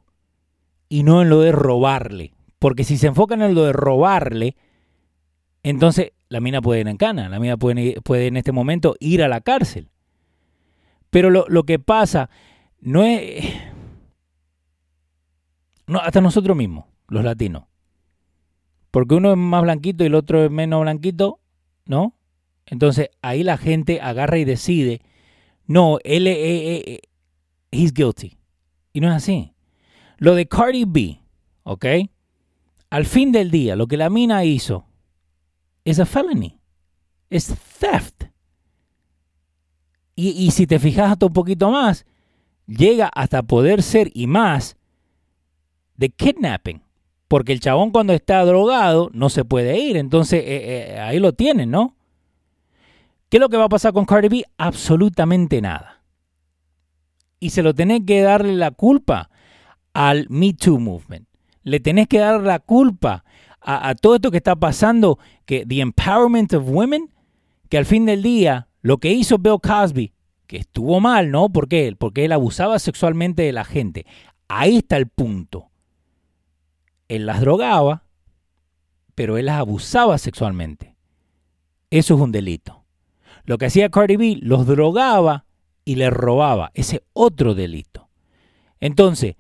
y 0.87 1.01
no 1.01 1.23
en 1.23 1.29
lo 1.29 1.41
de 1.41 1.51
robarle. 1.51 2.35
Porque 2.59 2.83
si 2.83 2.97
se 2.97 3.07
enfocan 3.07 3.41
en 3.41 3.55
lo 3.55 3.63
de 3.63 3.73
robarle, 3.73 4.55
entonces 5.63 6.11
la 6.29 6.41
mina 6.41 6.61
puede 6.61 6.81
ir 6.81 6.87
en 6.87 6.97
cana, 6.97 7.27
la 7.27 7.39
mina 7.39 7.57
puede, 7.57 7.99
puede 8.01 8.27
en 8.27 8.37
este 8.37 8.51
momento 8.51 8.95
ir 8.99 9.23
a 9.23 9.27
la 9.27 9.41
cárcel. 9.41 9.89
Pero 11.15 11.29
lo, 11.29 11.45
lo 11.47 11.63
que 11.63 11.79
pasa 11.79 12.29
no 12.81 13.05
es 13.05 13.45
no, 15.87 15.99
hasta 15.99 16.19
nosotros 16.19 16.57
mismos, 16.57 16.87
los 17.07 17.23
latinos. 17.23 17.63
Porque 18.91 19.15
uno 19.15 19.31
es 19.31 19.37
más 19.37 19.61
blanquito 19.61 20.03
y 20.03 20.07
el 20.07 20.15
otro 20.15 20.43
es 20.43 20.51
menos 20.51 20.81
blanquito, 20.81 21.39
¿no? 21.85 22.17
Entonces 22.65 23.11
ahí 23.21 23.43
la 23.43 23.55
gente 23.55 24.01
agarra 24.01 24.39
y 24.39 24.43
decide, 24.43 24.99
no, 25.65 25.99
él 26.03 26.27
es, 26.27 26.37
es, 26.85 26.99
he's 27.71 27.93
guilty. 27.93 28.37
Y 28.91 28.99
no 28.99 29.07
es 29.07 29.13
así. 29.13 29.53
Lo 30.17 30.35
de 30.35 30.49
Cardi 30.49 30.83
B, 30.83 31.21
¿ok? 31.63 31.85
Al 32.89 33.05
fin 33.05 33.31
del 33.31 33.51
día, 33.51 33.77
lo 33.77 33.87
que 33.87 33.95
la 33.95 34.09
mina 34.09 34.43
hizo 34.43 34.85
es 35.85 35.97
a 35.97 36.05
felony. 36.05 36.59
Es 37.29 37.55
theft. 37.79 38.34
Y, 40.15 40.51
si 40.51 40.65
te 40.65 40.79
fijas 40.79 41.11
hasta 41.11 41.25
un 41.25 41.33
poquito 41.33 41.69
más, 41.69 42.05
llega 42.67 43.07
hasta 43.13 43.43
poder 43.43 43.83
ser 43.83 44.11
y 44.13 44.27
más 44.27 44.77
de 45.97 46.09
kidnapping. 46.09 46.81
Porque 47.27 47.51
el 47.51 47.59
chabón 47.59 47.91
cuando 47.91 48.13
está 48.13 48.45
drogado 48.45 49.09
no 49.13 49.29
se 49.29 49.43
puede 49.43 49.77
ir. 49.77 49.97
Entonces 49.97 50.41
eh, 50.41 50.93
eh, 50.93 50.99
ahí 50.99 51.19
lo 51.19 51.33
tienen, 51.33 51.69
¿no? 51.69 51.97
¿Qué 53.29 53.37
es 53.37 53.41
lo 53.41 53.49
que 53.49 53.57
va 53.57 53.65
a 53.65 53.69
pasar 53.69 53.91
con 53.91 54.05
Cardi 54.05 54.29
B? 54.29 54.45
Absolutamente 54.57 55.59
nada. 55.59 56.03
Y 57.39 57.49
se 57.49 57.61
lo 57.63 57.73
tenés 57.73 58.01
que 58.07 58.21
darle 58.21 58.53
la 58.53 58.71
culpa 58.71 59.29
al 59.93 60.27
Me 60.29 60.53
Too 60.53 60.79
Movement. 60.79 61.27
Le 61.63 61.81
tenés 61.81 62.07
que 62.07 62.19
dar 62.19 62.39
la 62.41 62.59
culpa 62.59 63.25
a, 63.59 63.89
a 63.89 63.95
todo 63.95 64.15
esto 64.15 64.31
que 64.31 64.37
está 64.37 64.55
pasando, 64.55 65.19
que 65.45 65.65
the 65.65 65.81
empowerment 65.81 66.53
of 66.53 66.69
women, 66.69 67.11
que 67.67 67.77
al 67.77 67.85
fin 67.85 68.05
del 68.05 68.21
día 68.21 68.69
lo 68.85 68.97
que 68.97 69.11
hizo 69.11 69.37
Bill 69.37 69.59
Cosby, 69.61 70.13
que 70.47 70.57
estuvo 70.57 70.99
mal, 70.99 71.31
¿no? 71.31 71.49
¿Por 71.49 71.67
qué? 71.67 71.95
Porque 71.97 72.25
él 72.25 72.31
abusaba 72.31 72.79
sexualmente 72.79 73.41
de 73.43 73.51
la 73.51 73.63
gente. 73.63 74.05
Ahí 74.47 74.77
está 74.77 74.97
el 74.97 75.07
punto 75.07 75.71
él 77.07 77.25
las 77.25 77.41
drogaba, 77.41 78.03
pero 79.13 79.37
él 79.37 79.45
las 79.45 79.59
abusaba 79.59 80.17
sexualmente. 80.17 80.95
Eso 81.89 82.15
es 82.15 82.21
un 82.21 82.31
delito. 82.31 82.83
Lo 83.45 83.57
que 83.57 83.67
hacía 83.67 83.89
Cardi 83.89 84.17
B, 84.17 84.39
los 84.41 84.65
drogaba 84.65 85.45
y 85.83 85.95
les 85.95 86.11
robaba. 86.11 86.71
Ese 86.73 87.03
otro 87.13 87.53
delito. 87.53 88.09
Entonces, 88.79 89.35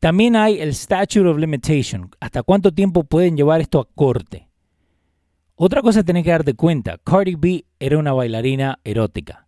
también 0.00 0.34
hay 0.34 0.60
el 0.60 0.70
statute 0.70 1.26
of 1.26 1.38
limitation. 1.38 2.10
¿Hasta 2.20 2.42
cuánto 2.42 2.72
tiempo 2.72 3.04
pueden 3.04 3.36
llevar 3.36 3.60
esto 3.60 3.80
a 3.80 3.88
corte? 3.94 4.48
Otra 5.54 5.82
cosa 5.82 6.02
tenés 6.02 6.24
que 6.24 6.30
darte 6.30 6.54
cuenta. 6.54 6.98
Cardi 6.98 7.34
B 7.34 7.64
era 7.78 7.98
una 7.98 8.12
bailarina 8.12 8.80
erótica. 8.84 9.46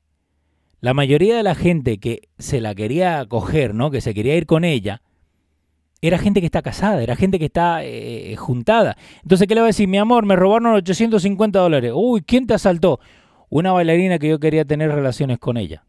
La 0.80 0.92
mayoría 0.94 1.36
de 1.36 1.42
la 1.42 1.54
gente 1.54 1.98
que 1.98 2.28
se 2.38 2.60
la 2.60 2.74
quería 2.74 3.24
coger, 3.26 3.74
¿no? 3.74 3.90
Que 3.90 4.00
se 4.00 4.12
quería 4.12 4.36
ir 4.36 4.44
con 4.46 4.64
ella, 4.64 5.02
era 6.02 6.18
gente 6.18 6.40
que 6.40 6.46
está 6.46 6.60
casada, 6.60 7.02
era 7.02 7.16
gente 7.16 7.38
que 7.38 7.46
está 7.46 7.82
eh, 7.82 8.36
juntada. 8.36 8.96
Entonces, 9.22 9.48
¿qué 9.48 9.54
le 9.54 9.62
va 9.62 9.66
a 9.66 9.68
decir? 9.68 9.88
Mi 9.88 9.96
amor, 9.96 10.26
me 10.26 10.36
robaron 10.36 10.74
850 10.74 11.58
dólares. 11.58 11.92
Uy, 11.94 12.20
¿quién 12.20 12.46
te 12.46 12.52
asaltó? 12.52 13.00
Una 13.48 13.72
bailarina 13.72 14.18
que 14.18 14.28
yo 14.28 14.38
quería 14.38 14.66
tener 14.66 14.90
relaciones 14.92 15.38
con 15.38 15.56
ella. 15.56 15.86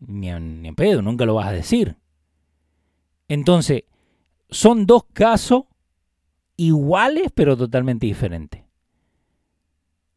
Ni 0.00 0.28
en, 0.28 0.60
ni 0.60 0.68
en 0.68 0.74
pedo, 0.74 1.00
nunca 1.00 1.24
lo 1.24 1.34
vas 1.34 1.48
a 1.48 1.52
decir. 1.52 1.96
Entonces, 3.28 3.84
son 4.50 4.84
dos 4.84 5.04
casos 5.12 5.62
iguales, 6.56 7.30
pero 7.34 7.56
totalmente 7.56 8.04
diferentes. 8.04 8.62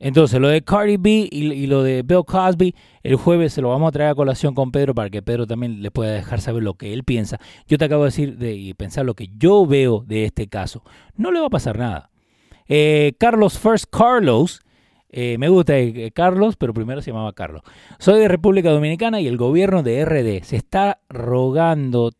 Entonces, 0.03 0.37
lo 0.41 0.49
de 0.49 0.61
Cardi 0.61 0.97
B 0.97 1.29
y, 1.31 1.65
lo 1.67 1.81
de 1.81 2.01
Bill 2.01 2.25
Cosby, 2.25 2.75
el 3.03 3.15
jueves 3.15 3.53
se 3.53 3.61
lo 3.61 3.69
vamos 3.69 3.87
a 3.87 3.91
traer 3.93 4.09
a 4.09 4.15
colación 4.15 4.53
con 4.53 4.69
Pedro 4.69 4.93
para 4.93 5.09
que 5.09 5.21
Pedro 5.21 5.47
también 5.47 5.81
le 5.81 5.91
pueda 5.91 6.11
dejar 6.11 6.41
saber 6.41 6.61
lo 6.61 6.73
que 6.73 6.91
él 6.91 7.05
piensa. 7.05 7.39
Yo 7.69 7.77
te 7.77 7.85
acabo 7.85 8.03
de 8.03 8.07
decir 8.09 8.37
de, 8.37 8.53
y 8.53 8.73
pensar 8.73 9.05
lo 9.05 9.13
que 9.13 9.29
yo 9.37 9.65
veo 9.65 10.03
de 10.05 10.25
este 10.25 10.49
caso. 10.49 10.83
No 11.15 11.31
le 11.31 11.39
va 11.39 11.47
a 11.47 11.49
pasar 11.49 11.77
nada. 11.77 12.09
Eh, 12.67 13.13
Carlos 13.17 13.57
First 13.57 13.85
Carlos 13.89 14.59
Eh, 15.15 15.37
me 15.37 15.47
gusta 15.47 15.77
eh, 15.77 16.11
Carlos, 16.11 16.55
pero 16.57 16.73
primero 16.73 16.99
se 17.01 17.11
llamaba 17.11 17.33
Carlos. 17.33 17.61
Soy 17.99 18.19
de 18.19 18.27
República 18.27 18.71
Dominicana 18.71 19.21
y 19.21 19.27
el 19.27 19.37
gobierno 19.37 19.83
de 19.83 20.03
RD 20.03 20.43
se 20.43 20.57
está 20.57 20.99
rogando, 21.07 22.11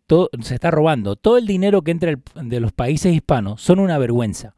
se 0.42 0.54
está 0.54 0.70
robando 0.70 1.16
todo 1.16 1.38
el 1.38 1.48
dinero 1.48 1.82
que 1.82 1.92
entra 1.92 2.14
de 2.36 2.60
los 2.60 2.72
países 2.72 3.14
hispanos. 3.14 3.62
Son 3.62 3.80
una 3.80 3.98
vergüenza. 3.98 4.54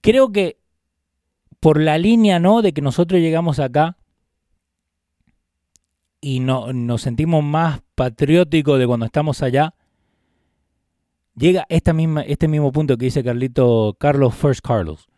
Creo 0.00 0.32
que 0.32 0.56
por 1.66 1.82
la 1.82 1.98
línea, 1.98 2.38
¿no? 2.38 2.62
De 2.62 2.72
que 2.72 2.80
nosotros 2.80 3.20
llegamos 3.20 3.58
acá 3.58 3.96
y 6.20 6.38
no, 6.38 6.72
nos 6.72 7.02
sentimos 7.02 7.42
más 7.42 7.80
patrióticos 7.96 8.78
de 8.78 8.86
cuando 8.86 9.04
estamos 9.04 9.42
allá. 9.42 9.74
Llega 11.34 11.66
esta 11.68 11.92
misma, 11.92 12.22
este 12.22 12.46
mismo 12.46 12.70
punto 12.70 12.96
que 12.96 13.06
dice 13.06 13.24
Carlito, 13.24 13.96
Carlos 13.98 14.32
First 14.32 14.60
Carlos 14.64 15.08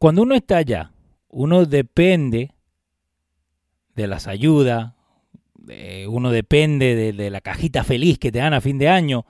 cuando 0.00 0.22
uno 0.22 0.34
está 0.34 0.56
allá, 0.56 0.90
uno 1.28 1.66
depende 1.66 2.50
de 3.94 4.08
las 4.08 4.26
ayudas, 4.26 4.94
uno 6.08 6.32
depende 6.32 7.12
de, 7.12 7.30
la 7.30 7.40
cajita 7.40 7.84
feliz 7.84 8.18
que 8.18 8.32
te 8.32 8.40
dan 8.40 8.54
a 8.54 8.60
fin 8.60 8.78
de 8.78 8.88
año, 8.88 9.24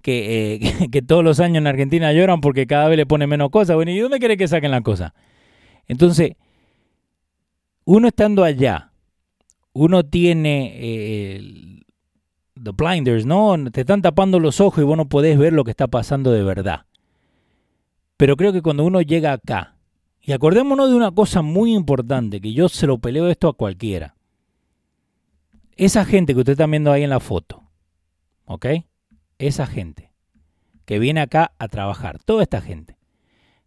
que, 0.00 0.54
eh, 0.54 1.02
todos 1.06 1.24
los 1.24 1.40
años 1.40 1.58
en 1.58 1.66
Argentina 1.66 2.12
lloran 2.12 2.40
porque 2.40 2.66
cada 2.66 2.88
vez 2.88 2.96
le 2.96 3.06
pone 3.06 3.26
menos 3.26 3.50
cosas. 3.50 3.76
Bueno, 3.76 3.90
¿y 3.90 3.98
dónde 3.98 4.18
quiere 4.18 4.36
que 4.36 4.48
saquen 4.48 4.70
las 4.70 4.82
cosas? 4.82 5.12
Entonces, 5.86 6.32
uno 7.84 8.08
estando 8.08 8.44
allá, 8.44 8.92
uno 9.72 10.04
tiene 10.04 10.72
eh, 10.74 11.80
the 12.62 12.72
blinders, 12.72 13.26
¿no? 13.26 13.56
Te 13.70 13.80
están 13.80 14.02
tapando 14.02 14.38
los 14.38 14.60
ojos 14.60 14.82
y 14.82 14.86
vos 14.86 14.96
no 14.96 15.08
podés 15.08 15.38
ver 15.38 15.52
lo 15.52 15.64
que 15.64 15.70
está 15.70 15.88
pasando 15.88 16.32
de 16.32 16.42
verdad. 16.42 16.86
Pero 18.16 18.36
creo 18.36 18.52
que 18.52 18.62
cuando 18.62 18.84
uno 18.84 19.00
llega 19.00 19.32
acá, 19.32 19.76
y 20.20 20.32
acordémonos 20.32 20.90
de 20.90 20.96
una 20.96 21.10
cosa 21.10 21.42
muy 21.42 21.74
importante, 21.74 22.40
que 22.40 22.52
yo 22.52 22.68
se 22.68 22.86
lo 22.86 22.98
peleo 22.98 23.28
esto 23.28 23.48
a 23.48 23.54
cualquiera. 23.54 24.14
Esa 25.76 26.04
gente 26.04 26.34
que 26.34 26.40
usted 26.40 26.52
está 26.52 26.66
viendo 26.66 26.92
ahí 26.92 27.02
en 27.02 27.10
la 27.10 27.20
foto, 27.20 27.62
¿ok? 28.44 28.66
Esa 29.40 29.66
gente 29.66 30.12
que 30.84 30.98
viene 30.98 31.22
acá 31.22 31.52
a 31.58 31.66
trabajar, 31.68 32.18
toda 32.22 32.42
esta 32.42 32.60
gente 32.60 32.98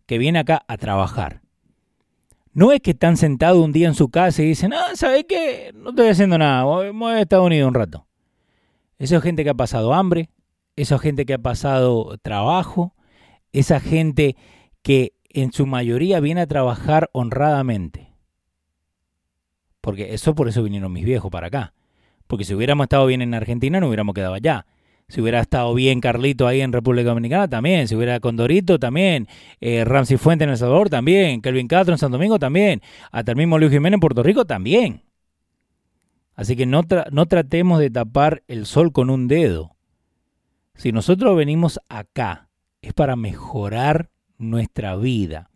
que 0.05 0.19
viene 0.19 0.38
acá 0.38 0.63
a 0.67 0.77
trabajar, 0.77 1.41
no 2.51 2.71
es 2.71 2.79
que 2.79 2.91
están 2.91 3.17
sentados 3.17 3.57
un 3.57 3.71
día 3.71 3.88
en 3.88 3.95
su 3.95 4.09
casa 4.09 4.43
y 4.43 4.49
dicen, 4.49 4.71
ah, 4.71 4.91
¿sabes 4.93 5.25
qué? 5.27 5.71
No 5.73 5.89
estoy 5.89 6.09
haciendo 6.09 6.38
nada, 6.38 6.63
voy 6.63 7.13
a 7.13 7.21
Estados 7.21 7.47
Unidos 7.47 7.69
un 7.69 7.73
rato. 7.73 8.05
Esa 8.99 9.15
es 9.15 9.23
gente 9.23 9.43
que 9.43 9.49
ha 9.49 9.55
pasado 9.55 9.95
hambre, 9.95 10.29
esa 10.75 10.99
gente 10.99 11.25
que 11.25 11.33
ha 11.33 11.39
pasado 11.39 12.19
trabajo, 12.21 12.93
esa 13.51 13.79
gente 13.79 14.38
que 14.83 15.13
en 15.29 15.53
su 15.53 15.65
mayoría 15.65 16.19
viene 16.19 16.41
a 16.41 16.47
trabajar 16.47 17.09
honradamente. 17.13 18.13
Porque 19.81 20.13
eso 20.13 20.36
por 20.36 20.47
eso 20.47 20.62
vinieron 20.62 20.93
mis 20.93 21.03
viejos 21.03 21.31
para 21.31 21.47
acá. 21.47 21.73
Porque 22.27 22.45
si 22.45 22.53
hubiéramos 22.53 22.86
estado 22.86 23.07
bien 23.07 23.23
en 23.23 23.33
Argentina 23.33 23.79
no 23.79 23.88
hubiéramos 23.88 24.13
quedado 24.13 24.36
allá. 24.36 24.67
Si 25.07 25.21
hubiera 25.21 25.39
estado 25.39 25.73
bien 25.73 26.01
Carlito 26.01 26.47
ahí 26.47 26.61
en 26.61 26.71
República 26.71 27.09
Dominicana, 27.09 27.47
también. 27.47 27.87
Si 27.87 27.95
hubiera 27.95 28.19
Condorito, 28.19 28.79
también. 28.79 29.27
Eh, 29.61 29.85
Ramsey 29.85 30.17
Fuente 30.17 30.43
en 30.43 30.49
El 30.49 30.57
Salvador, 30.57 30.89
también. 30.89 31.41
Kelvin 31.41 31.67
Castro 31.67 31.93
en 31.93 31.99
San 31.99 32.11
Domingo, 32.11 32.39
también. 32.39 32.81
Hasta 33.11 33.31
el 33.31 33.37
mismo 33.37 33.59
Luis 33.59 33.71
Jiménez 33.71 33.95
en 33.95 33.99
Puerto 33.99 34.23
Rico, 34.23 34.45
también. 34.45 35.03
Así 36.35 36.55
que 36.55 36.65
no, 36.65 36.81
no 37.11 37.25
tratemos 37.27 37.79
de 37.79 37.91
tapar 37.91 38.43
el 38.47 38.65
sol 38.65 38.91
con 38.91 39.09
un 39.09 39.27
dedo. 39.27 39.75
Si 40.75 40.91
nosotros 40.91 41.37
venimos 41.37 41.79
acá, 41.89 42.49
es 42.81 42.93
para 42.93 43.15
mejorar 43.15 44.09
nuestra 44.37 44.95
vida. 44.95 45.49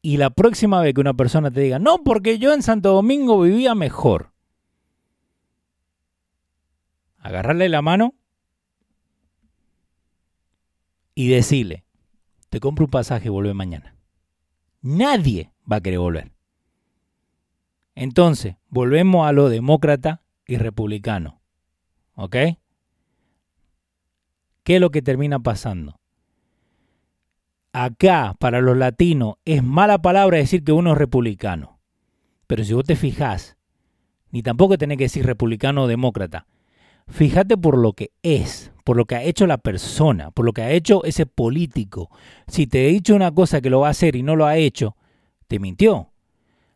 Y 0.00 0.16
la 0.16 0.30
próxima 0.30 0.80
vez 0.80 0.94
que 0.94 1.00
una 1.00 1.14
persona 1.14 1.50
te 1.50 1.60
diga, 1.60 1.78
no, 1.78 1.98
porque 2.04 2.38
yo 2.38 2.54
en 2.54 2.62
Santo 2.62 2.92
Domingo 2.92 3.40
vivía 3.42 3.74
mejor, 3.74 4.32
agarrarle 7.18 7.68
la 7.68 7.82
mano 7.82 8.14
y 11.18 11.26
decirle, 11.26 11.84
te 12.48 12.60
compro 12.60 12.84
un 12.84 12.92
pasaje 12.92 13.26
y 13.26 13.30
vuelve 13.30 13.52
mañana. 13.52 13.96
Nadie 14.82 15.50
va 15.70 15.76
a 15.76 15.80
querer 15.80 15.98
volver. 15.98 16.30
Entonces, 17.96 18.54
volvemos 18.68 19.26
a 19.26 19.32
lo 19.32 19.48
demócrata 19.48 20.22
y 20.46 20.58
republicano. 20.58 21.40
¿Ok? 22.14 22.36
¿Qué 24.62 24.76
es 24.76 24.80
lo 24.80 24.90
que 24.90 25.02
termina 25.02 25.40
pasando? 25.40 25.98
acá 27.72 28.34
para 28.38 28.60
los 28.60 28.76
latinos 28.76 29.34
es 29.44 29.62
mala 29.62 30.00
palabra 30.00 30.38
decir 30.38 30.62
que 30.62 30.72
uno 30.72 30.92
es 30.92 30.98
republicano. 30.98 31.80
Pero 32.46 32.62
si 32.62 32.74
vos 32.74 32.84
te 32.84 32.94
fijás, 32.94 33.56
ni 34.30 34.42
tampoco 34.42 34.78
tenés 34.78 34.98
que 34.98 35.04
decir 35.04 35.26
republicano 35.26 35.82
o 35.82 35.86
demócrata. 35.88 36.46
Fíjate 37.08 37.56
por 37.56 37.78
lo 37.78 37.94
que 37.94 38.10
es, 38.22 38.70
por 38.84 38.96
lo 38.96 39.06
que 39.06 39.16
ha 39.16 39.22
hecho 39.22 39.46
la 39.46 39.58
persona, 39.58 40.30
por 40.30 40.44
lo 40.44 40.52
que 40.52 40.62
ha 40.62 40.70
hecho 40.70 41.04
ese 41.04 41.26
político. 41.26 42.10
Si 42.46 42.66
te 42.66 42.86
he 42.86 42.92
dicho 42.92 43.14
una 43.14 43.32
cosa 43.34 43.60
que 43.60 43.70
lo 43.70 43.80
va 43.80 43.88
a 43.88 43.90
hacer 43.90 44.14
y 44.14 44.22
no 44.22 44.36
lo 44.36 44.46
ha 44.46 44.56
hecho, 44.56 44.96
te 45.46 45.58
mintió. 45.58 46.10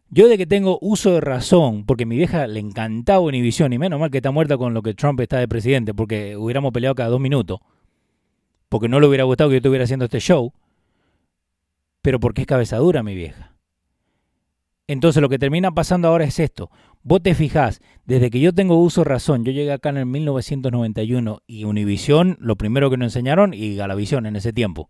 Yo 0.09 0.29
de 0.29 0.37
que 0.37 0.47
tengo 0.47 0.79
uso 0.83 1.13
de 1.13 1.21
razón, 1.23 1.87
porque 1.87 2.05
mi 2.05 2.17
vieja 2.17 2.47
le 2.47 2.61
encantaba 2.61 3.21
Univision, 3.21 3.73
y 3.73 3.79
menos 3.79 3.99
mal 3.99 4.11
que 4.11 4.19
está 4.19 4.31
muerta 4.31 4.59
con 4.59 4.75
lo 4.75 4.83
que 4.83 4.93
Trump 4.93 5.21
está 5.21 5.39
de 5.39 5.49
presidente, 5.49 5.95
porque 5.95 6.37
hubiéramos 6.37 6.73
peleado 6.73 6.95
cada 6.95 7.09
dos 7.09 7.21
minutos, 7.21 7.61
porque 8.69 8.89
no 8.89 9.01
le 9.01 9.07
hubiera 9.07 9.25
gustado 9.25 9.49
que 9.49 9.55
yo 9.55 9.59
estuviera 9.59 9.85
haciendo 9.85 10.05
este 10.05 10.21
show, 10.21 10.53
pero 12.03 12.21
porque 12.21 12.43
es 12.43 12.47
cabeza 12.47 12.77
dura 12.77 13.03
mi 13.03 13.15
vieja. 13.15 13.55
Entonces 14.87 15.23
lo 15.23 15.31
que 15.31 15.39
termina 15.39 15.73
pasando 15.73 16.09
ahora 16.09 16.25
es 16.25 16.39
esto. 16.39 16.71
Vos 17.05 17.23
te 17.23 17.35
fijás, 17.35 17.81
desde 18.05 18.31
que 18.31 18.41
yo 18.41 18.53
tengo 18.53 18.77
uso 18.77 19.05
razón, 19.05 19.45
yo 19.45 19.53
llegué 19.53 19.73
acá 19.73 19.89
en 19.91 19.97
el 19.97 20.07
1991 20.07 21.43
y 21.47 21.65
Univisión, 21.65 22.37
lo 22.41 22.57
primero 22.57 22.91
que 22.91 22.97
nos 22.97 23.07
enseñaron, 23.07 23.55
y 23.55 23.77
Galavisión 23.77 24.27
en 24.27 24.37
ese 24.37 24.53
tiempo. 24.53 24.89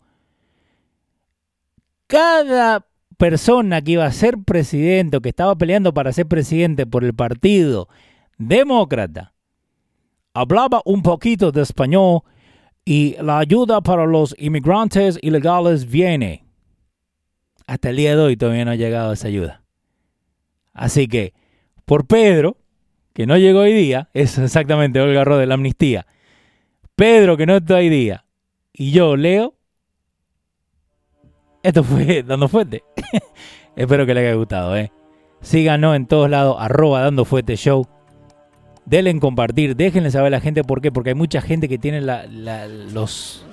Cada 2.06 2.86
persona 3.16 3.80
que 3.80 3.92
iba 3.92 4.04
a 4.04 4.12
ser 4.12 4.38
presidente 4.38 5.16
o 5.16 5.20
que 5.20 5.30
estaba 5.30 5.56
peleando 5.56 5.94
para 5.94 6.12
ser 6.12 6.26
presidente 6.26 6.86
por 6.86 7.04
el 7.04 7.14
partido 7.14 7.88
demócrata, 8.36 9.32
hablaba 10.34 10.82
un 10.84 11.02
poquito 11.02 11.52
de 11.52 11.62
español 11.62 12.20
y 12.84 13.16
la 13.22 13.38
ayuda 13.38 13.80
para 13.80 14.06
los 14.06 14.34
inmigrantes 14.38 15.18
ilegales 15.22 15.88
viene 15.88 16.44
hasta 17.66 17.90
el 17.90 17.96
día 17.96 18.16
de 18.16 18.22
hoy 18.22 18.36
todavía 18.36 18.64
no 18.64 18.72
ha 18.72 18.76
llegado 18.76 19.12
esa 19.12 19.28
ayuda. 19.28 19.62
Así 20.72 21.08
que, 21.08 21.32
por 21.84 22.06
Pedro, 22.06 22.56
que 23.12 23.26
no 23.26 23.36
llegó 23.36 23.60
hoy 23.60 23.72
día, 23.72 24.08
es 24.14 24.38
exactamente 24.38 25.00
Olga 25.00 25.24
Rod 25.24 25.40
de 25.40 25.46
la 25.46 25.54
amnistía. 25.54 26.06
Pedro, 26.94 27.36
que 27.36 27.46
no 27.46 27.56
está 27.56 27.76
hoy 27.76 27.88
día, 27.88 28.24
y 28.72 28.90
yo, 28.90 29.16
Leo, 29.16 29.54
esto 31.62 31.84
fue 31.84 32.22
Dando 32.26 32.48
Fuerte. 32.48 32.82
Espero 33.76 34.06
que 34.06 34.14
les 34.14 34.24
haya 34.24 34.34
gustado, 34.34 34.76
¿eh? 34.76 34.90
Síganos 35.40 35.96
en 35.96 36.06
todos 36.06 36.30
lados, 36.30 36.56
arroba 36.58 37.02
Dando 37.02 37.24
Fuerte 37.24 37.56
Show. 37.56 37.86
Denle 38.84 39.10
en 39.10 39.20
compartir, 39.20 39.76
déjenle 39.76 40.10
saber 40.10 40.28
a 40.28 40.38
la 40.38 40.40
gente 40.40 40.64
por 40.64 40.80
qué, 40.80 40.90
porque 40.90 41.10
hay 41.10 41.14
mucha 41.14 41.40
gente 41.40 41.68
que 41.68 41.78
tiene 41.78 42.00
los, 42.00 43.44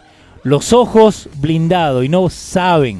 los 0.44 0.74
ojos 0.74 1.30
blindados 1.40 2.04
y 2.04 2.10
no 2.10 2.30
saben 2.30 3.00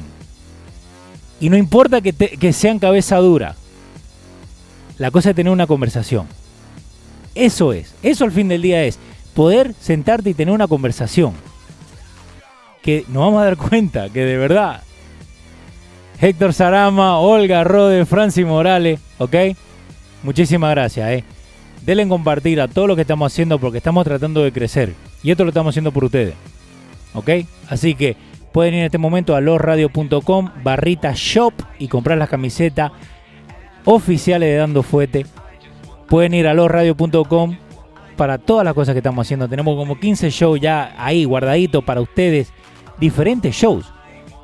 y 1.40 1.48
no 1.48 1.56
importa 1.56 2.02
que, 2.02 2.12
que 2.12 2.52
sean 2.52 2.78
cabeza 2.78 3.16
dura. 3.16 3.56
La 5.00 5.10
cosa 5.10 5.30
es 5.30 5.36
tener 5.36 5.50
una 5.50 5.66
conversación. 5.66 6.26
Eso 7.34 7.72
es. 7.72 7.94
Eso 8.02 8.24
al 8.24 8.32
fin 8.32 8.48
del 8.48 8.60
día 8.60 8.84
es. 8.84 8.98
Poder 9.32 9.72
sentarte 9.80 10.28
y 10.28 10.34
tener 10.34 10.52
una 10.52 10.68
conversación. 10.68 11.32
Que 12.82 13.06
nos 13.08 13.22
vamos 13.24 13.40
a 13.40 13.46
dar 13.46 13.56
cuenta 13.56 14.10
que 14.10 14.26
de 14.26 14.36
verdad. 14.36 14.82
Héctor 16.20 16.52
Sarama, 16.52 17.18
Olga 17.18 17.64
Rode, 17.64 18.04
Francis 18.04 18.44
Morales, 18.44 19.00
¿ok? 19.16 19.34
Muchísimas 20.22 20.70
gracias, 20.72 21.10
¿eh? 21.10 21.24
Denle 21.80 22.02
en 22.02 22.10
compartir 22.10 22.60
a 22.60 22.68
todo 22.68 22.86
lo 22.86 22.94
que 22.94 23.02
estamos 23.02 23.32
haciendo 23.32 23.58
porque 23.58 23.78
estamos 23.78 24.04
tratando 24.04 24.42
de 24.44 24.52
crecer. 24.52 24.92
Y 25.22 25.30
esto 25.30 25.44
lo 25.44 25.48
estamos 25.48 25.72
haciendo 25.72 25.92
por 25.92 26.04
ustedes. 26.04 26.34
¿Ok? 27.14 27.30
Así 27.70 27.94
que 27.94 28.18
Pueden 28.52 28.74
ir 28.74 28.80
en 28.80 28.86
este 28.86 28.98
momento 28.98 29.36
a 29.36 29.40
losradio.com, 29.40 30.50
barrita 30.64 31.12
shop 31.14 31.54
y 31.78 31.86
comprar 31.86 32.18
las 32.18 32.28
camisetas 32.28 32.90
oficiales 33.84 34.48
de 34.48 34.56
Dando 34.56 34.82
Fuete. 34.82 35.26
Pueden 36.08 36.34
ir 36.34 36.46
a 36.46 36.54
losradio.com 36.54 37.56
para 38.16 38.38
todas 38.38 38.64
las 38.64 38.74
cosas 38.74 38.94
que 38.94 38.98
estamos 38.98 39.26
haciendo. 39.26 39.48
Tenemos 39.48 39.76
como 39.76 39.98
15 39.98 40.30
shows 40.30 40.60
ya 40.60 40.94
ahí 40.98 41.24
guardaditos 41.24 41.82
para 41.84 42.00
ustedes. 42.00 42.52
Diferentes 42.98 43.54
shows. 43.54 43.90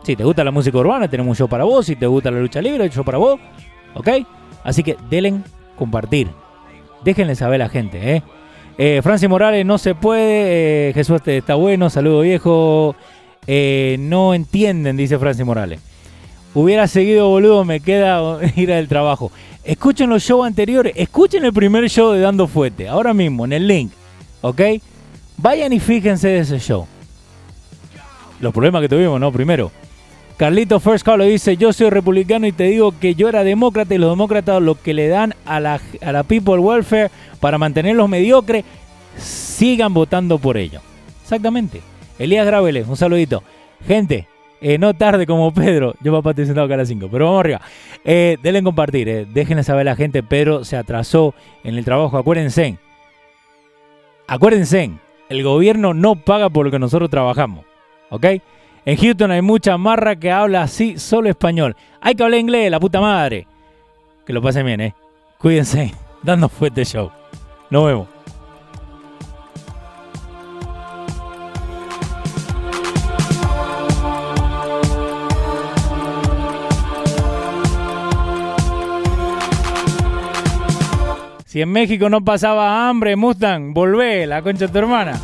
Si 0.03 0.16
te 0.16 0.25
gusta 0.25 0.44
la 0.44 0.51
música 0.51 0.79
urbana, 0.79 1.09
tenemos 1.09 1.31
un 1.31 1.37
show 1.37 1.49
para 1.49 1.64
vos. 1.64 1.85
Si 1.87 1.96
te 1.96 2.07
gusta 2.07 2.31
la 2.31 2.40
lucha 2.40 2.62
libre, 2.62 2.85
un 2.85 2.90
show 2.90 3.05
para 3.05 3.18
vos. 3.18 3.38
¿Ok? 3.94 4.09
Así 4.64 4.83
que 4.83 4.96
denle 5.11 5.40
compartir. 5.77 6.29
Déjenle 7.05 7.35
saber 7.35 7.61
a 7.61 7.64
la 7.66 7.68
gente, 7.68 8.16
¿eh? 8.16 8.22
eh 8.79 9.01
Francis 9.03 9.29
Morales 9.29 9.66
no 9.66 9.79
se 9.79 9.94
puede. 9.94 10.90
Eh, 10.90 10.92
Jesús 10.94 11.20
está 11.27 11.57
bueno. 11.57 11.90
Saludo 11.90 12.20
viejo. 12.20 12.96
Eh, 13.46 13.96
no 13.99 14.35
entienden, 14.35 14.96
dice 14.96 15.18
Francis 15.18 15.44
Morales. 15.44 15.81
Hubiera 16.59 16.88
seguido, 16.88 17.29
boludo, 17.29 17.66
me 17.66 17.81
queda 17.81 18.38
ir 18.57 18.73
al 18.73 18.88
trabajo. 18.88 19.31
Escuchen 19.62 20.09
los 20.09 20.23
shows 20.23 20.47
anteriores, 20.47 20.95
escuchen 20.97 21.45
el 21.45 21.53
primer 21.53 21.87
show 21.90 22.12
de 22.12 22.21
Dando 22.21 22.47
Fuete, 22.47 22.88
ahora 22.88 23.12
mismo, 23.12 23.45
en 23.45 23.53
el 23.53 23.69
link, 23.69 23.92
¿ok? 24.40 24.62
Vayan 25.37 25.75
y 25.75 25.81
fíjense 25.81 26.29
de 26.29 26.38
ese 26.38 26.59
show. 26.59 26.87
Los 28.40 28.55
problemas 28.55 28.81
que 28.81 28.88
tuvimos, 28.88 29.21
¿no? 29.21 29.31
Primero, 29.31 29.71
Carlito 30.38 30.81
First 30.81 31.05
Call 31.05 31.29
dice, 31.29 31.59
yo 31.59 31.75
soy 31.75 31.90
republicano 31.90 32.47
y 32.47 32.53
te 32.53 32.64
digo 32.64 32.95
que 32.99 33.14
yo 33.14 33.29
era 33.29 33.45
demócrata 33.45 33.95
y 33.95 33.99
los 33.99 34.09
demócratas 34.09 34.62
lo 34.62 34.81
que 34.81 34.95
le 34.95 35.09
dan 35.09 35.35
a 35.45 35.61
la, 35.61 35.79
a 36.01 36.12
la 36.12 36.23
people 36.23 36.57
welfare 36.57 37.11
para 37.38 37.59
mantenerlos 37.59 38.09
mediocres, 38.09 38.64
sigan 39.19 39.92
votando 39.92 40.38
por 40.38 40.57
ello. 40.57 40.81
Exactamente. 41.21 41.83
Elías 42.19 42.47
Graveles, 42.47 42.88
un 42.88 42.97
saludito. 42.97 43.42
Gente, 43.87 44.27
eh, 44.61 44.79
no 44.79 44.95
tarde 44.95 45.27
como 45.27 45.53
Pedro. 45.53 45.95
Yo 46.01 46.12
papá 46.12 46.31
estoy 46.31 46.47
sentado 46.47 46.66
acá 46.66 46.75
a 46.75 46.79
las 46.79 46.88
5, 46.88 47.09
pero 47.11 47.27
vamos 47.27 47.40
arriba. 47.40 47.61
Eh, 48.05 48.38
denle 48.42 48.62
compartir, 48.62 49.09
eh. 49.09 49.27
déjenle 49.27 49.62
saber 49.62 49.83
a 49.83 49.92
la 49.92 49.97
gente. 49.97 50.23
Pedro 50.23 50.64
se 50.64 50.77
atrasó 50.77 51.35
en 51.64 51.77
el 51.77 51.85
trabajo. 51.85 52.16
Acuérdense. 52.16 52.79
Acuérdense, 54.27 54.90
el 55.29 55.42
gobierno 55.42 55.95
no 55.95 56.16
paga 56.16 56.51
por 56.51 56.66
lo 56.66 56.73
que 56.73 56.79
nosotros 56.79 57.11
trabajamos. 57.11 57.64
¿Ok? 58.11 58.27
En 58.85 58.97
Houston 58.97 59.31
hay 59.31 59.42
mucha 59.42 59.77
marra 59.77 60.16
que 60.16 60.31
habla 60.31 60.62
así, 60.62 60.99
solo 60.99 61.29
español. 61.29 61.77
Hay 62.01 62.14
que 62.14 62.23
hablar 62.23 62.40
inglés, 62.40 62.71
la 62.71 62.81
puta 62.81 63.01
madre. 63.01 63.47
Que 64.25 64.33
lo 64.33 64.40
pasen 64.40 64.66
bien, 64.66 64.81
¿eh? 64.81 64.95
Cuídense. 65.38 65.92
Dando 66.23 66.49
fuerte 66.49 66.85
show. 66.85 67.11
Nos 67.71 67.87
vemos. 67.87 68.15
Si 81.57 81.62
en 81.62 81.71
México 81.71 82.11
no 82.11 82.21
pasaba 82.21 82.87
hambre, 82.87 83.16
Mustang, 83.16 83.73
volvé, 83.73 84.27
la 84.27 84.42
concha 84.42 84.66
de 84.66 84.69
tu 84.69 84.77
hermana. 84.77 85.19